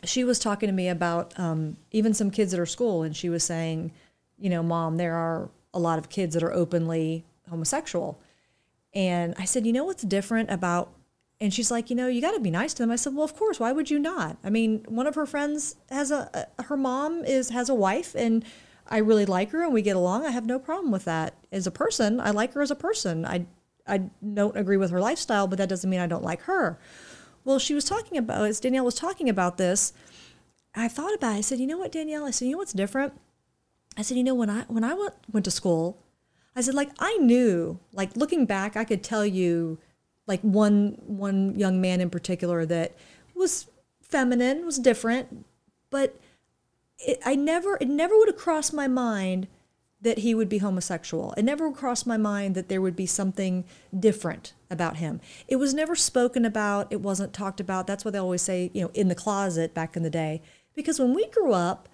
[0.03, 3.29] she was talking to me about um, even some kids at her school, and she
[3.29, 3.91] was saying,
[4.37, 8.19] you know, mom, there are a lot of kids that are openly homosexual.
[8.93, 10.91] And I said, you know what's different about
[11.41, 12.91] and she's like, you know, you got to be nice to them.
[12.91, 13.59] I said, well, of course.
[13.59, 14.37] Why would you not?
[14.43, 18.15] I mean, one of her friends has a, a her mom is has a wife,
[18.15, 18.45] and
[18.87, 20.25] I really like her, and we get along.
[20.25, 22.19] I have no problem with that as a person.
[22.19, 23.25] I like her as a person.
[23.25, 23.45] I
[23.87, 26.79] I don't agree with her lifestyle, but that doesn't mean I don't like her.
[27.43, 29.93] Well, she was talking about as Danielle was talking about this.
[30.75, 31.39] I thought about it.
[31.39, 32.25] I said, you know what, Danielle?
[32.25, 33.13] I said, you know what's different?
[33.97, 35.99] I said, you know, when I when I went went to school,
[36.55, 39.77] I said, like I knew, like looking back, I could tell you
[40.27, 42.95] like one one young man in particular that
[43.35, 43.67] was
[44.01, 45.45] feminine, was different,
[45.89, 46.15] but
[46.99, 49.47] it, I never it never would have crossed my mind
[50.03, 51.33] that he would be homosexual.
[51.37, 53.63] It never crossed my mind that there would be something
[53.97, 55.21] different about him.
[55.47, 57.87] It was never spoken about, it wasn't talked about.
[57.87, 60.41] That's why they always say, you know, in the closet back in the day.
[60.75, 61.87] Because when we grew up,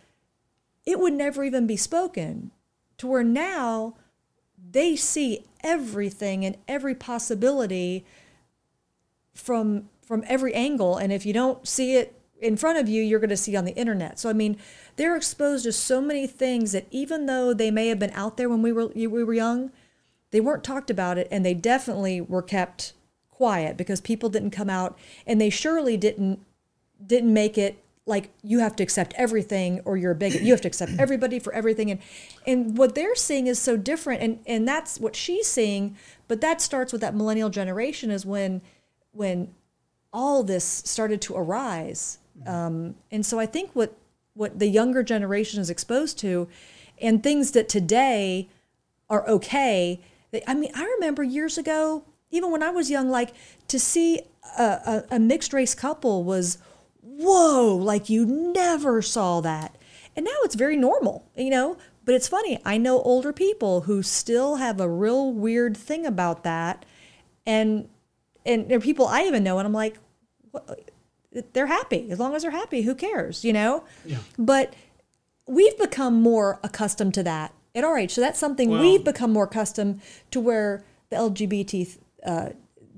[0.86, 2.52] it would never even be spoken.
[2.98, 3.94] To where now
[4.72, 8.06] they see everything and every possibility
[9.34, 10.98] from from every angle.
[10.98, 13.66] And if you don't see it in front of you you're going to see on
[13.66, 14.20] the internet.
[14.20, 14.58] So i mean
[14.96, 18.50] they're exposed to so many things that even though they may have been out there
[18.50, 19.72] when we were we were young
[20.32, 22.94] they weren't talked about it and they definitely were kept
[23.30, 26.40] quiet because people didn't come out and they surely didn't
[27.06, 30.62] didn't make it like you have to accept everything or you're a bigot you have
[30.62, 31.90] to accept everybody for everything.
[31.92, 32.02] And
[32.46, 34.22] and what they're seeing is so different.
[34.22, 35.96] And and that's what she's seeing.
[36.28, 38.62] But that starts with that millennial generation is when
[39.12, 39.54] when
[40.12, 42.18] all this started to arise.
[42.48, 43.96] Um, and so i think what
[44.34, 46.48] what the younger generation is exposed to
[47.02, 48.48] and things that today
[49.10, 50.00] are okay
[50.32, 53.34] they, i mean i remember years ago even when i was young like
[53.68, 54.22] to see
[54.58, 56.60] a, a, a mixed race couple was
[57.02, 59.78] whoa, like you never saw that.
[60.16, 61.78] And now it's very normal, you know?
[62.06, 66.44] But it's funny, I know older people who still have a real weird thing about
[66.44, 66.86] that.
[67.46, 67.88] And
[68.46, 69.98] and there are people I even know, and I'm like,
[70.52, 70.90] what?
[71.54, 72.10] they're happy.
[72.10, 73.84] As long as they're happy, who cares, you know?
[74.06, 74.18] Yeah.
[74.38, 74.74] But
[75.48, 78.12] we've become more accustomed to that at our age.
[78.12, 82.50] So that's something Well- we've become more accustomed to where the LGBT, uh,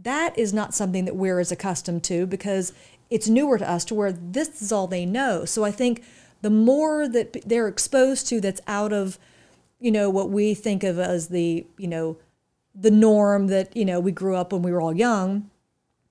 [0.01, 2.73] that is not something that we're as accustomed to because
[3.11, 5.45] it's newer to us to where this is all they know.
[5.45, 6.03] So I think
[6.41, 9.19] the more that they're exposed to that's out of,
[9.79, 12.17] you know, what we think of as the, you know,
[12.73, 15.49] the norm that, you know, we grew up when we were all young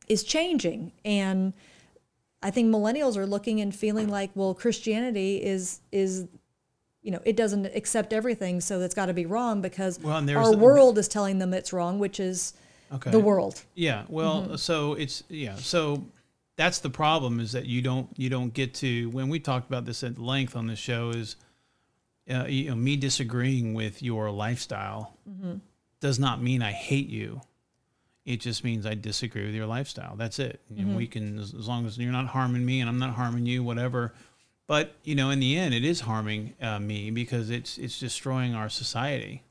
[0.09, 0.93] is changing.
[1.05, 1.53] And
[2.43, 6.27] I think millennials are looking and feeling like, well, Christianity is is
[7.03, 10.55] you know, it doesn't accept everything, so it's got to be wrong because Well, our
[10.55, 12.53] world is telling them it's wrong, which is
[12.93, 13.11] Okay.
[13.11, 13.63] the world.
[13.75, 14.03] Yeah.
[14.09, 14.57] Well, Mm-hmm.
[14.57, 15.55] so it's yeah.
[15.57, 16.05] So
[16.61, 19.87] that's the problem is that you don't you don't get to when we talked about
[19.87, 21.37] this at length on the show is
[22.31, 25.55] uh, you know me disagreeing with your lifestyle Mm-hmm.
[26.01, 27.41] does not mean I hate you.
[28.27, 30.17] It just means I disagree with your lifestyle.
[30.17, 30.61] That's it.
[30.71, 30.83] Mm-hmm.
[30.83, 33.47] And we can as, as long as you're not harming me and I'm not harming
[33.47, 34.13] you, whatever.
[34.67, 38.55] But you know, in the end, it is harming uh, me because it's it's destroying
[38.55, 39.43] our society.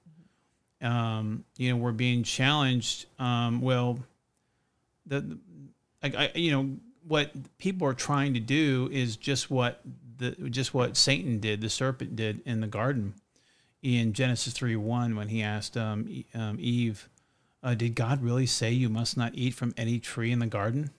[0.82, 3.08] Um, you know, we're being challenged.
[3.18, 4.00] Um, well,
[5.08, 5.40] the, the
[6.04, 6.78] I, I, you know
[7.10, 9.82] what people are trying to do is just what
[10.18, 13.16] the just what Satan did, the serpent did in the garden
[13.82, 17.10] in Genesis three one when he asked um, um, Eve,
[17.64, 20.92] uh, "Did God really say you must not eat from any tree in the garden?"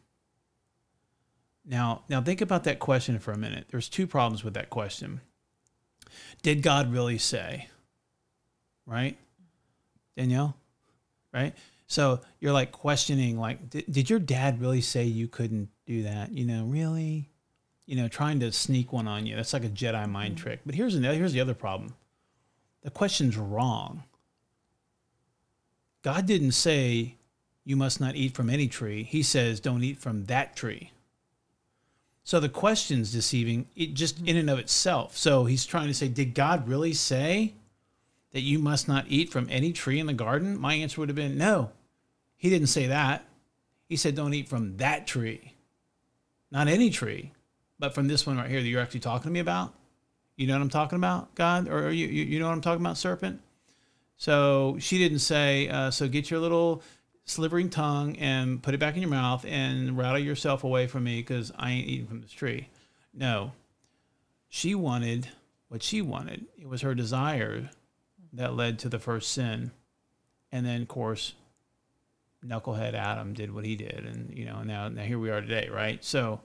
[1.65, 3.67] Now, now think about that question for a minute.
[3.71, 5.21] There's two problems with that question.
[6.43, 7.69] Did God really say?
[8.85, 9.17] Right?
[10.17, 10.57] Danielle,
[11.33, 11.55] right?
[11.87, 16.33] So you're like questioning, like, did, did your dad really say you couldn't do that?
[16.33, 17.29] You know, really?
[17.87, 19.35] You know, trying to sneak one on you.
[19.35, 20.43] That's like a Jedi mind mm-hmm.
[20.43, 20.61] trick.
[20.65, 21.95] But here's another, here's the other problem.
[22.83, 24.05] The question's wrong.
[26.03, 27.17] God didn't say
[27.65, 29.03] you must not eat from any tree.
[29.03, 30.93] He says don't eat from that tree.
[32.23, 34.29] So the question's deceiving it just mm-hmm.
[34.29, 35.17] in and of itself.
[35.17, 37.55] So he's trying to say, did God really say
[38.33, 40.57] that you must not eat from any tree in the garden?
[40.57, 41.73] My answer would have been no.
[42.37, 43.25] He didn't say that.
[43.89, 45.55] He said don't eat from that tree.
[46.51, 47.33] Not any tree,
[47.79, 49.75] but from this one right here that you're actually talking to me about.
[50.37, 51.69] You know what I'm talking about, God?
[51.69, 53.41] Or you, you, know what I'm talking about, serpent?
[54.17, 56.83] So she didn't say, uh, so get your little
[57.25, 61.21] slivering tongue and put it back in your mouth and rattle yourself away from me
[61.21, 62.69] because I ain't eating from this tree.
[63.15, 63.53] No.
[64.49, 65.29] She wanted
[65.69, 66.47] what she wanted.
[66.59, 67.71] It was her desire
[68.33, 69.71] that led to the first sin.
[70.51, 71.35] And then, of course,
[72.45, 74.05] knucklehead Adam did what he did.
[74.07, 76.03] And, you know, now, now here we are today, right?
[76.05, 76.41] So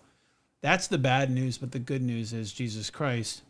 [0.62, 1.58] that's the bad news.
[1.58, 3.42] But the good news is Jesus Christ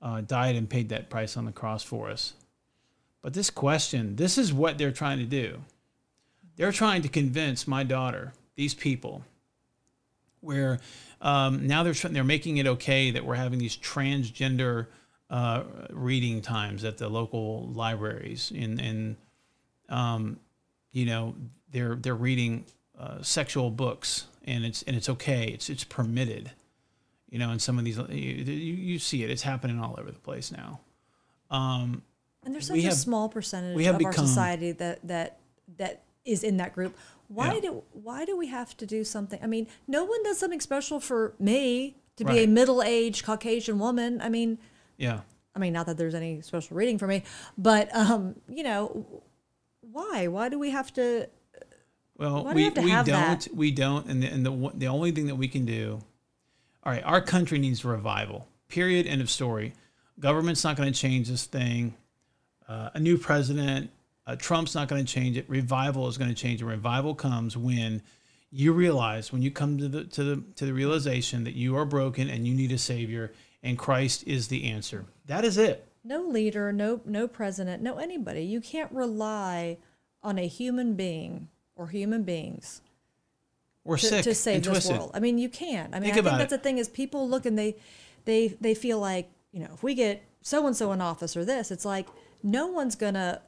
[0.00, 2.34] uh, died and paid that price on the cross for us.
[3.22, 5.60] But this question, this is what they're trying to do.
[6.56, 9.24] They're trying to convince my daughter, these people,
[10.40, 10.80] where
[11.20, 14.88] um, now they're they're making it okay that we're having these transgender
[15.30, 19.16] uh, reading times at the local libraries, and and
[19.88, 20.38] um,
[20.92, 21.34] you know
[21.70, 22.64] they're they're reading
[22.98, 26.50] uh, sexual books, and it's and it's okay, it's it's permitted,
[27.30, 27.50] you know.
[27.50, 30.80] and some of these, you, you see it, it's happening all over the place now.
[31.50, 32.02] Um,
[32.44, 35.38] And there's We such a have- small percentage of our society that that
[35.78, 36.96] that is in that group.
[37.28, 37.60] Why Yeah.
[37.60, 39.38] do why do we have to do something?
[39.42, 44.20] I mean, no one does something special for me to be a middle-aged Caucasian woman.
[44.20, 44.58] I mean,
[44.98, 45.20] yeah.
[45.56, 47.22] I mean, not that there's any special reading for me,
[47.56, 49.06] but um, you know,
[49.82, 50.26] why?
[50.28, 51.28] Why do we have to?
[52.16, 53.48] Well, we we, have to we don't that?
[53.54, 56.00] we don't and the, and the the only thing that we can do
[56.84, 59.72] all right our country needs revival period end of story
[60.20, 61.94] government's not going to change this thing
[62.68, 63.90] uh, a new president
[64.26, 67.56] uh, trump's not going to change it revival is going to change it revival comes
[67.56, 68.02] when
[68.50, 71.86] you realize when you come to the to the to the realization that you are
[71.86, 76.22] broken and you need a savior and christ is the answer that is it No
[76.22, 78.42] leader, no no president, no anybody.
[78.42, 79.78] You can't rely
[80.22, 82.80] on a human being or human beings
[83.84, 85.10] we're to, sick to save and this twisted world.
[85.14, 85.94] I mean, you can't.
[85.94, 86.56] I mean, Think I think that's it.
[86.56, 87.76] the thing is people look and they
[88.24, 91.44] they they feel like you know if we get so and so in office or
[91.44, 92.08] this, it's like
[92.42, 93.42] no one's gonna.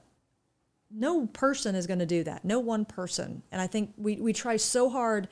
[0.96, 2.44] No person is going to do that.
[2.44, 3.42] No one person.
[3.50, 5.26] And I think we, we try so hard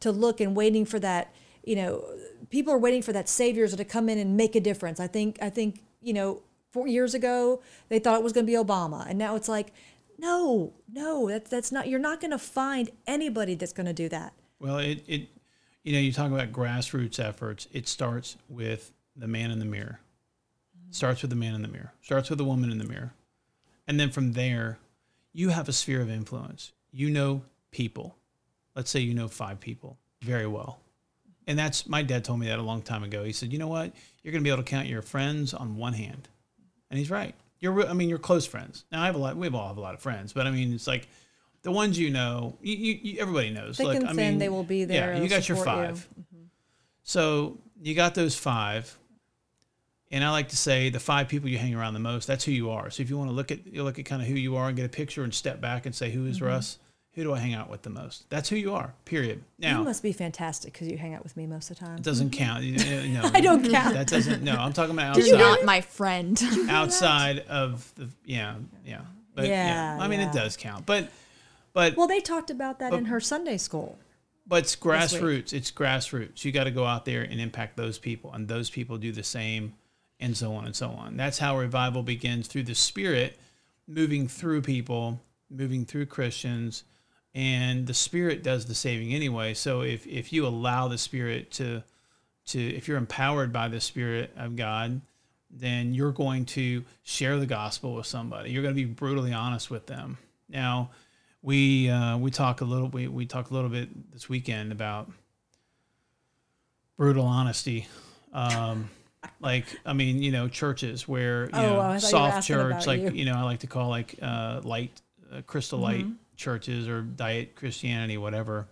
[0.00, 1.32] to look and waiting for that,
[1.64, 2.04] you know,
[2.50, 5.00] people are waiting for that saviors to come in and make a difference.
[5.00, 6.42] I think, I think, you know,
[6.76, 9.08] four years ago, they thought it was going to be Obama.
[9.08, 9.72] And now it's like,
[10.18, 14.10] no, no, that's, that's not, you're not going to find anybody that's going to do
[14.10, 14.34] that.
[14.60, 15.28] Well, it, it,
[15.84, 17.66] you know, you talk about grassroots efforts.
[17.72, 20.00] It starts with the man in the mirror.
[20.90, 21.94] Starts with the man in the mirror.
[22.02, 23.12] Starts with the woman in the mirror,
[23.88, 24.78] and then from there,
[25.32, 26.72] you have a sphere of influence.
[26.92, 28.16] You know people.
[28.74, 30.80] Let's say you know five people very well,
[31.46, 33.24] and that's my dad told me that a long time ago.
[33.24, 33.92] He said, "You know what?
[34.22, 36.28] You're going to be able to count your friends on one hand,"
[36.90, 37.34] and he's right.
[37.58, 38.84] You're, re- I mean, you're close friends.
[38.92, 39.36] Now I have a lot.
[39.36, 41.08] We all have a lot of friends, but I mean, it's like
[41.62, 42.56] the ones you know.
[42.60, 43.78] You, you, you everybody knows.
[43.78, 45.14] Thick like, and I mean, they will be there.
[45.14, 45.94] Yeah, you got your support you.
[45.94, 46.08] 5
[47.02, 48.96] So you got those five,
[50.10, 52.26] and I like to say the five people you hang around the most.
[52.26, 52.90] That's who you are.
[52.90, 54.68] So if you want to look at you look at kind of who you are
[54.68, 56.46] and get a picture and step back and say who is Mm-hmm.
[56.46, 56.78] Russ.
[57.16, 58.28] Who do I hang out with the most?
[58.28, 58.92] That's who you are.
[59.06, 59.42] Period.
[59.58, 61.96] Now you must be fantastic because you hang out with me most of the time.
[61.96, 62.44] it doesn't mm-hmm.
[62.44, 62.62] count.
[62.62, 63.94] You- you know, I don't count.
[63.94, 64.42] That doesn't.
[64.42, 65.38] No, I'm talking about You're outside.
[65.38, 66.42] not my friend.
[66.68, 69.00] outside of the yeah yeah.
[69.34, 70.28] But yeah, Yeah, I mean yeah.
[70.28, 70.84] it does count.
[70.84, 71.08] But
[71.72, 73.98] but Well, they talked about that in her Sunday school.
[74.46, 75.54] But it's grassroots.
[75.54, 76.44] It's grassroots.
[76.44, 79.24] You got to go out there and impact those people, and those people do the
[79.24, 79.74] same,
[80.20, 81.16] and so on and so on.
[81.16, 83.38] That's how revival begins through the Spirit,
[83.88, 86.84] moving through people, moving through Christians,
[87.36, 89.52] and the Spirit does the saving anyway.
[89.54, 91.82] So if if you allow the Spirit to
[92.46, 95.02] to if you're empowered by the Spirit of God,
[95.50, 98.50] then you're going to share the gospel with somebody.
[98.50, 100.16] You're going to be brutally honest with them.
[100.48, 100.90] Now,
[101.42, 105.10] we uh, we talk a little we, we talk a little bit this weekend about
[106.96, 107.86] brutal honesty.
[108.32, 108.88] Um,
[109.40, 113.10] like I mean, you know, churches where you Oh, know, you soft church, like you.
[113.10, 115.00] you know, I like to call like uh, light
[115.32, 116.12] uh, crystal light Mm-hmm.
[116.36, 118.68] Churches or diet Christianity, whatever.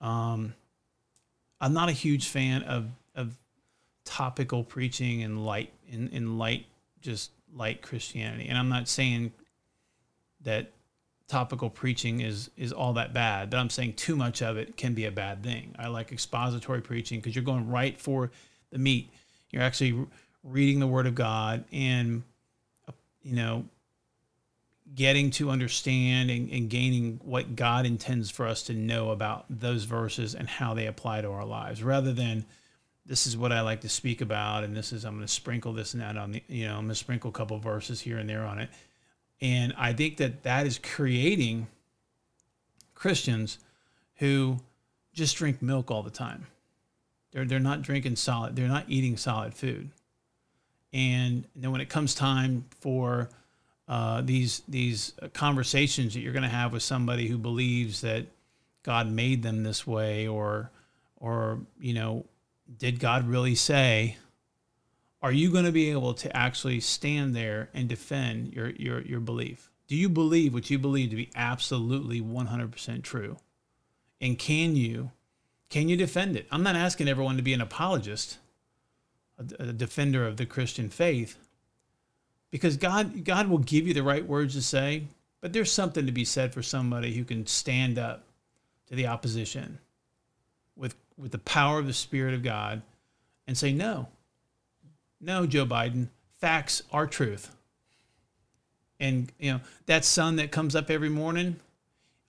[0.00, 0.54] Um,
[1.60, 3.36] I'm not a huge fan of of
[4.04, 6.66] topical preaching and light in, in light
[7.00, 8.48] just light Christianity.
[8.48, 9.32] And I'm not saying
[10.42, 10.70] that
[11.28, 13.50] topical preaching is is all that bad.
[13.50, 15.74] But I'm saying too much of it can be a bad thing.
[15.78, 18.30] I like expository preaching because you're going right for
[18.70, 19.10] the meat.
[19.50, 20.06] You're actually
[20.42, 22.22] reading the Word of God and
[23.22, 23.64] you know
[24.94, 29.84] getting to understand and, and gaining what God intends for us to know about those
[29.84, 32.44] verses and how they apply to our lives, rather than
[33.06, 35.72] this is what I like to speak about, and this is I'm going to sprinkle
[35.72, 38.18] this and that on the you know I'm going to sprinkle a couple verses here
[38.18, 38.70] and there on it,
[39.40, 41.68] and I think that that is creating
[42.94, 43.58] Christians
[44.16, 44.58] who
[45.14, 46.46] just drink milk all the time.
[47.32, 48.56] They're they're not drinking solid.
[48.56, 49.90] They're not eating solid food,
[50.92, 53.30] and then when it comes time for
[53.88, 58.26] uh, these these conversations that you're going to have with somebody who believes that
[58.82, 60.70] God made them this way, or
[61.16, 62.26] or you know,
[62.78, 64.16] did God really say?
[65.20, 69.20] Are you going to be able to actually stand there and defend your your your
[69.20, 69.70] belief?
[69.88, 73.38] Do you believe what you believe to be absolutely 100% true?
[74.20, 75.12] And can you
[75.70, 76.46] can you defend it?
[76.52, 78.36] I'm not asking everyone to be an apologist,
[79.38, 81.38] a, a defender of the Christian faith
[82.50, 85.04] because God God will give you the right words to say,
[85.40, 88.24] but there's something to be said for somebody who can stand up
[88.88, 89.78] to the opposition
[90.76, 92.82] with with the power of the Spirit of God
[93.46, 94.08] and say no.
[95.20, 97.54] No, Joe Biden, facts are truth.
[99.00, 101.56] And you know, that sun that comes up every morning,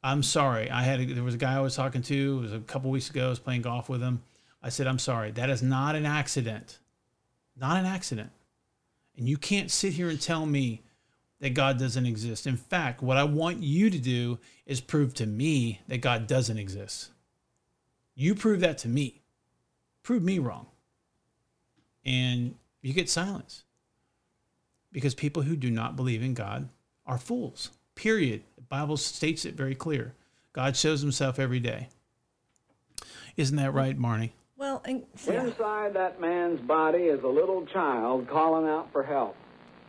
[0.04, 0.70] I'm sorry.
[0.70, 2.90] I had a, there was a guy I was talking to, it was a couple
[2.92, 4.22] weeks ago, I was playing golf with him.
[4.62, 5.32] I said, "I'm sorry.
[5.32, 6.80] That is not an accident.
[7.56, 8.30] Not an accident."
[9.20, 10.82] And you can't sit here and tell me
[11.42, 12.48] that God doesn't exist.
[12.48, 16.58] In fact, what I want you to do is prove to me that God doesn't
[16.58, 17.10] exist.
[18.16, 19.22] You prove that to me.
[20.04, 20.68] Prove me wrong.
[22.06, 23.64] And you get silence.
[24.94, 26.70] Because people who do not believe in God
[27.06, 27.72] are fools.
[27.96, 28.44] Period.
[28.56, 30.16] The Bible states it very clear.
[30.54, 31.90] God shows himself every day.
[33.36, 34.32] Isn't that right, Marnie?
[34.60, 35.46] Well, and, yeah.
[35.46, 39.38] Inside that man's body is a little child calling out for help.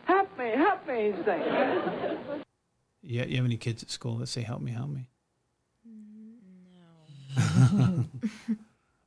[0.04, 2.18] Help me, help me, he's saying.
[3.02, 5.08] Yeah, you have any kids at school that say, "Help me, help me"?
[7.72, 8.04] No.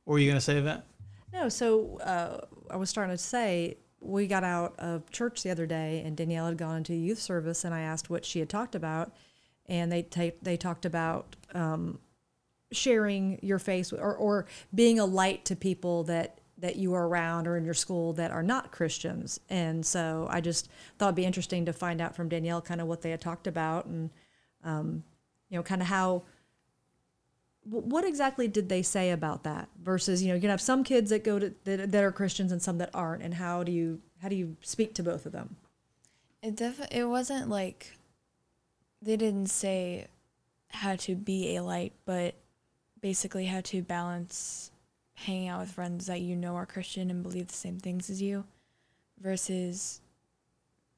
[0.04, 0.84] What were you gonna say that?
[1.32, 5.64] No, so uh, I was starting to say we got out of church the other
[5.64, 8.74] day, and Danielle had gone into youth service, and I asked what she had talked
[8.74, 9.12] about,
[9.66, 12.00] and they ta- they talked about um,
[12.74, 17.48] sharing your face or, or being a light to people that that you are around
[17.48, 20.68] or in your school that are not Christians, and so I just
[20.98, 23.46] thought it'd be interesting to find out from Danielle kind of what they had talked
[23.46, 24.10] about, and
[24.62, 25.02] um,
[25.50, 26.22] you know, kind of how
[27.64, 31.10] what exactly did they say about that versus you know you're gonna have some kids
[31.10, 33.22] that go to that, that are christians and some that aren't.
[33.22, 35.56] And how do you how do you speak to both of them?
[36.42, 37.96] It def- it wasn't like
[39.00, 40.06] they didn't say
[40.68, 42.34] how to be a light, but
[43.04, 44.70] basically how to balance
[45.12, 48.22] hanging out with friends that you know are Christian and believe the same things as
[48.22, 48.44] you
[49.20, 50.00] versus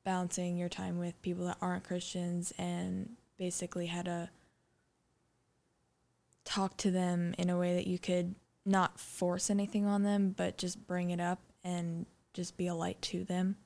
[0.05, 4.31] balancing your time with people that aren't Christians and basically how to
[6.45, 10.57] talk to them in a way that you could not force anything on them, but
[10.59, 13.57] just bring it up and just be a light to them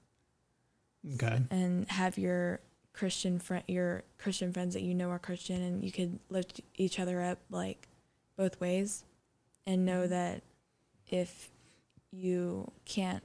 [1.14, 1.42] Okay.
[1.50, 2.60] and have your
[2.94, 6.98] Christian friend, your Christian friends that you know are Christian, and you could lift each
[6.98, 7.86] other up like
[8.40, 9.04] both ways,
[9.66, 10.10] and know mm-hmm.
[10.12, 10.42] that
[11.08, 11.50] if
[12.10, 13.22] you can't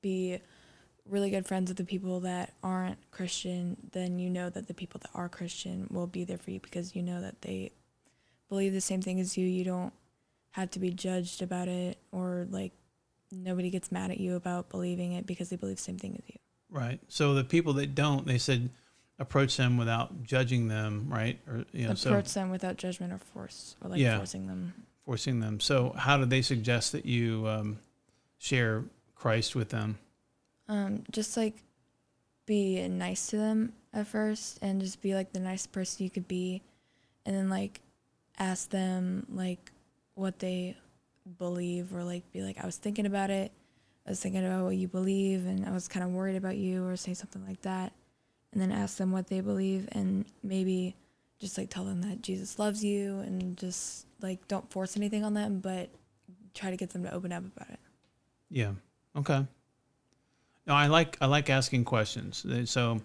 [0.00, 0.40] be
[1.06, 4.98] really good friends with the people that aren't Christian, then you know that the people
[5.02, 7.72] that are Christian will be there for you because you know that they
[8.48, 9.46] believe the same thing as you.
[9.46, 9.92] You don't
[10.52, 12.72] have to be judged about it or like
[13.30, 16.22] nobody gets mad at you about believing it because they believe the same thing as
[16.28, 16.38] you.
[16.70, 16.98] Right.
[17.08, 18.70] So the people that don't, they said,
[19.20, 21.38] approach them without judging them, right?
[21.46, 24.16] Or you know, so Approach them without judgment or force or like Yeah.
[24.16, 24.72] forcing them.
[25.04, 25.60] forcing them.
[25.60, 27.78] So how do they suggest that you um,
[28.38, 29.98] share Christ with them?
[30.68, 31.54] Um, just like
[32.46, 36.26] be nice to them at first and just be like the nice person you could
[36.26, 36.62] be
[37.26, 37.80] and then like
[38.38, 39.70] ask them like
[40.14, 40.76] what they
[41.38, 43.52] believe or like be like I was thinking about it.
[44.06, 46.86] I was thinking about what you believe and I was kind of worried about you
[46.86, 47.92] or say something like that.
[48.52, 50.96] And then ask them what they believe and maybe
[51.38, 55.34] just like tell them that Jesus loves you and just like don't force anything on
[55.34, 55.88] them but
[56.54, 57.80] try to get them to open up about it.
[58.50, 58.72] Yeah.
[59.16, 59.46] Okay.
[60.66, 62.44] No, I like I like asking questions.
[62.70, 63.00] So,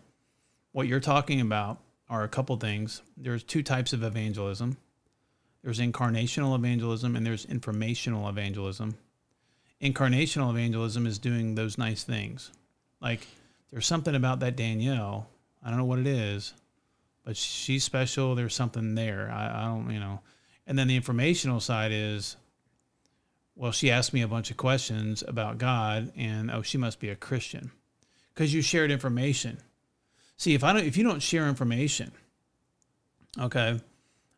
[0.72, 1.80] what you're talking about
[2.10, 3.02] are a couple things.
[3.18, 4.78] There's two types of evangelism.
[5.64, 8.98] There's incarnational evangelism and there's informational evangelism.
[9.82, 12.52] Incarnational evangelism is doing those nice things.
[13.02, 13.26] Like
[13.72, 15.28] there's something about that Danielle.
[15.66, 16.53] I don't know what it is,
[17.24, 18.36] but she's special.
[18.36, 19.32] There's something there.
[19.34, 20.20] I, I don't, you know.
[20.68, 22.38] And then the informational side is,
[23.55, 27.09] well, she asked me a bunch of questions about God, and oh, she must be
[27.09, 27.72] a Christian
[28.34, 29.57] because you shared information.
[30.38, 32.11] See, if I don't, if you don't share information,
[33.39, 33.80] okay,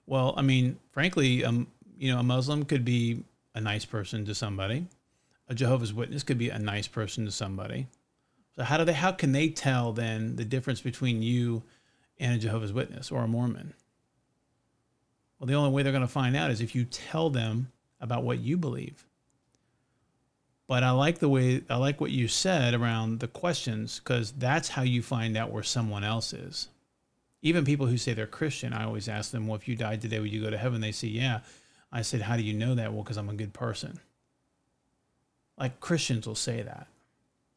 [0.06, 1.68] well, I mean, frankly, um,
[1.98, 3.24] you know, a Muslim could be
[3.54, 4.88] a nice person to somebody.
[5.50, 7.88] A Jehovah's Witness could be a nice person to somebody.
[8.58, 8.94] So how do they?
[8.94, 11.64] How can they tell then the difference between you
[12.20, 13.74] and a Jehovah's Witness or a Mormon?
[15.40, 18.24] Well, the only way they're going to find out is if you tell them about
[18.24, 19.06] what you believe.
[20.68, 24.70] But I like the way I like what you said around the questions because that's
[24.70, 26.68] how you find out where someone else is.
[27.44, 30.20] Even people who say they're Christian, I always ask them, "Well, if you died today,
[30.20, 31.42] would you go to heaven?" They say, "Yeah."
[31.92, 34.00] I said, "How do you know that?" Well, because I'm a good person.
[35.58, 36.88] Like Christians will say that.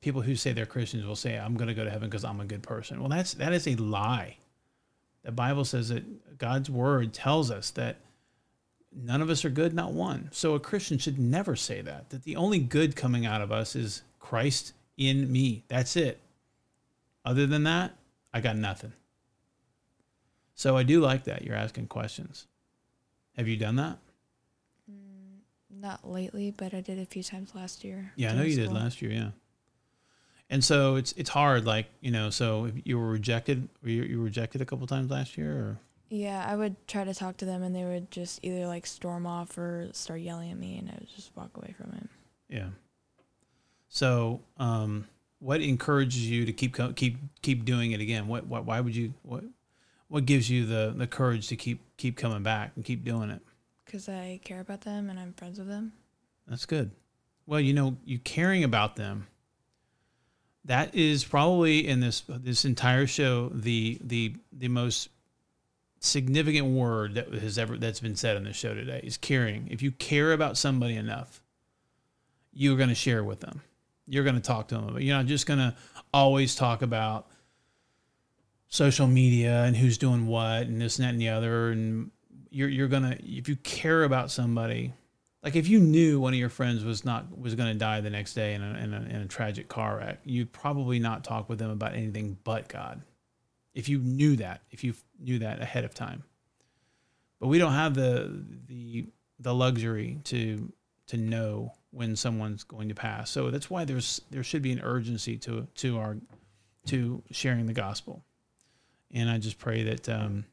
[0.01, 2.41] People who say they're Christians will say, "I'm going to go to heaven because I'm
[2.41, 4.39] a good person." Well, that's that is a lie.
[5.23, 7.99] The Bible says that God's word tells us that
[8.95, 10.29] none of us are good, not one.
[10.33, 12.11] So a Christian should never say that.
[12.11, 15.65] That the only good coming out of us is Christ in me.
[15.69, 16.21] That's it.
[17.25, 17.93] Other than that,
[18.33, 18.93] I got nothing.
[20.55, 22.47] So I do like that you're asking questions.
[23.37, 23.99] Have you done that?
[24.91, 25.39] Mm,
[25.71, 28.13] not lately, but I did a few times last year.
[28.17, 29.11] Yeah, I know you did last year.
[29.11, 29.31] Yeah.
[30.53, 32.29] And so it's it's hard, like you know.
[32.31, 35.53] So if you were rejected, were you, you were rejected a couple times last year,
[35.53, 35.79] or
[36.09, 39.27] Yeah, I would try to talk to them, and they would just either like storm
[39.27, 42.09] off or start yelling at me, and I would just walk away from it.
[42.55, 42.69] yeah.
[43.89, 45.07] So, um,
[45.39, 48.27] what encourages you to keep keep keep doing it again?
[48.29, 49.45] What what why would you what
[50.09, 53.41] what gives you the the courage to keep keep coming back and keep doing it?
[53.85, 55.93] Because I care about them and I'm friends with them.
[56.47, 56.91] That's good.
[57.47, 59.27] Well, you know, you caring about them.
[60.65, 65.09] That is probably in this this entire show the the the most
[66.01, 69.69] significant word that has ever that's been said on the show today is caring.
[69.71, 71.43] If you care about somebody enough,
[72.53, 73.63] you're going to share with them.
[74.07, 74.91] You're going to talk to them.
[74.93, 75.75] But You're not just going to
[76.13, 77.27] always talk about
[78.69, 82.11] social media and who's doing what and this and that and the other and
[82.51, 84.93] you're you're to if you care about somebody
[85.43, 88.11] like if you knew one of your friends was not was going to die the
[88.11, 91.49] next day in a, in a in a tragic car wreck, you'd probably not talk
[91.49, 93.03] with them about anything but God.
[93.75, 96.25] If you knew that, if you knew that ahead of time.
[97.39, 99.07] But we don't have the the
[99.39, 100.71] the luxury to
[101.07, 103.31] to know when someone's going to pass.
[103.31, 106.17] So that's why there's there should be an urgency to to our
[106.87, 108.23] to sharing the gospel.
[109.13, 110.45] And I just pray that um,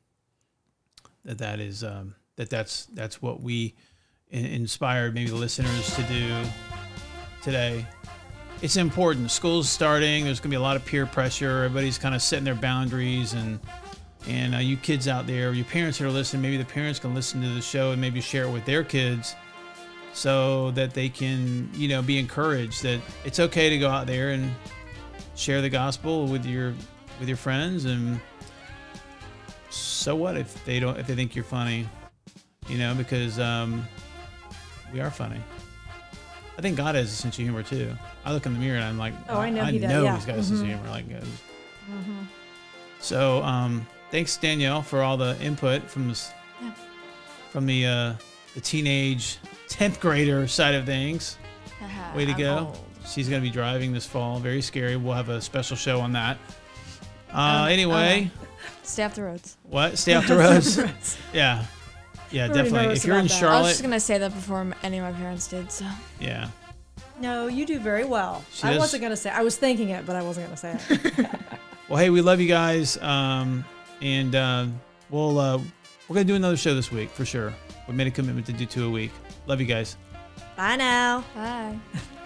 [1.26, 3.76] that that is um, that that's that's what we
[4.32, 6.44] inspired maybe the listeners to do
[7.42, 7.86] today.
[8.62, 9.32] It's important.
[9.32, 10.26] School's starting.
[10.26, 11.64] There's going to be a lot of peer pressure.
[11.64, 13.60] Everybody's kind of setting their boundaries, and
[14.28, 17.14] and uh, you kids out there, your parents that are listening, maybe the parents can
[17.14, 19.36] listen to the show and maybe share it with their kids,
[20.18, 24.32] so that they can you know be encouraged that it's okay to go out there
[24.32, 24.52] and
[25.36, 26.74] share the gospel with your
[27.20, 28.20] with your friends and
[29.70, 31.88] so what if they don't if they think you're funny
[32.68, 33.88] you know because um,
[34.94, 35.40] we are funny.
[36.58, 37.92] I think god has a sense of humor too.
[38.26, 40.16] I look in the mirror and i'm like Oh, I know i he know yeah.
[40.16, 41.24] he's got a sense of humor like uh,
[43.00, 46.32] so um, thanks danielle for all the input from this
[46.62, 46.72] Yeah.
[47.52, 48.14] from the uh,
[48.56, 49.38] the teenage
[49.70, 51.38] 10th grader side of things.
[52.16, 52.58] Way to I'm go.
[52.60, 52.80] old.
[53.06, 54.40] she's going to be driving this fall.
[54.40, 54.96] Very scary.
[54.96, 56.38] We'll have a special show on that.
[57.32, 58.32] Uh, Um, anyway
[58.84, 59.58] Stay off the roads.
[59.70, 59.98] what?
[60.00, 60.80] Stay off the roads.
[61.34, 61.66] Yeah
[62.32, 63.44] yeah already definitely if you're in about that.
[63.44, 65.72] I was charlotte just gonna say that before any of my parents did.
[65.72, 65.86] So
[66.20, 66.50] yeah
[67.20, 68.44] No, you do very well.
[68.52, 69.30] She I does- wasn't gonna say.
[69.32, 71.26] I was thinking it, but I wasn't gonna say it.
[71.90, 73.64] Well, hey, we love you guys, um,
[74.02, 74.66] and uh,
[75.10, 75.58] we'll uh,
[76.10, 77.54] we're gonna do another show this week for sure.
[77.88, 79.12] We made a commitment to do two a week.
[79.46, 79.96] Love you guys.
[80.58, 81.24] Bye now.
[81.34, 81.78] bye.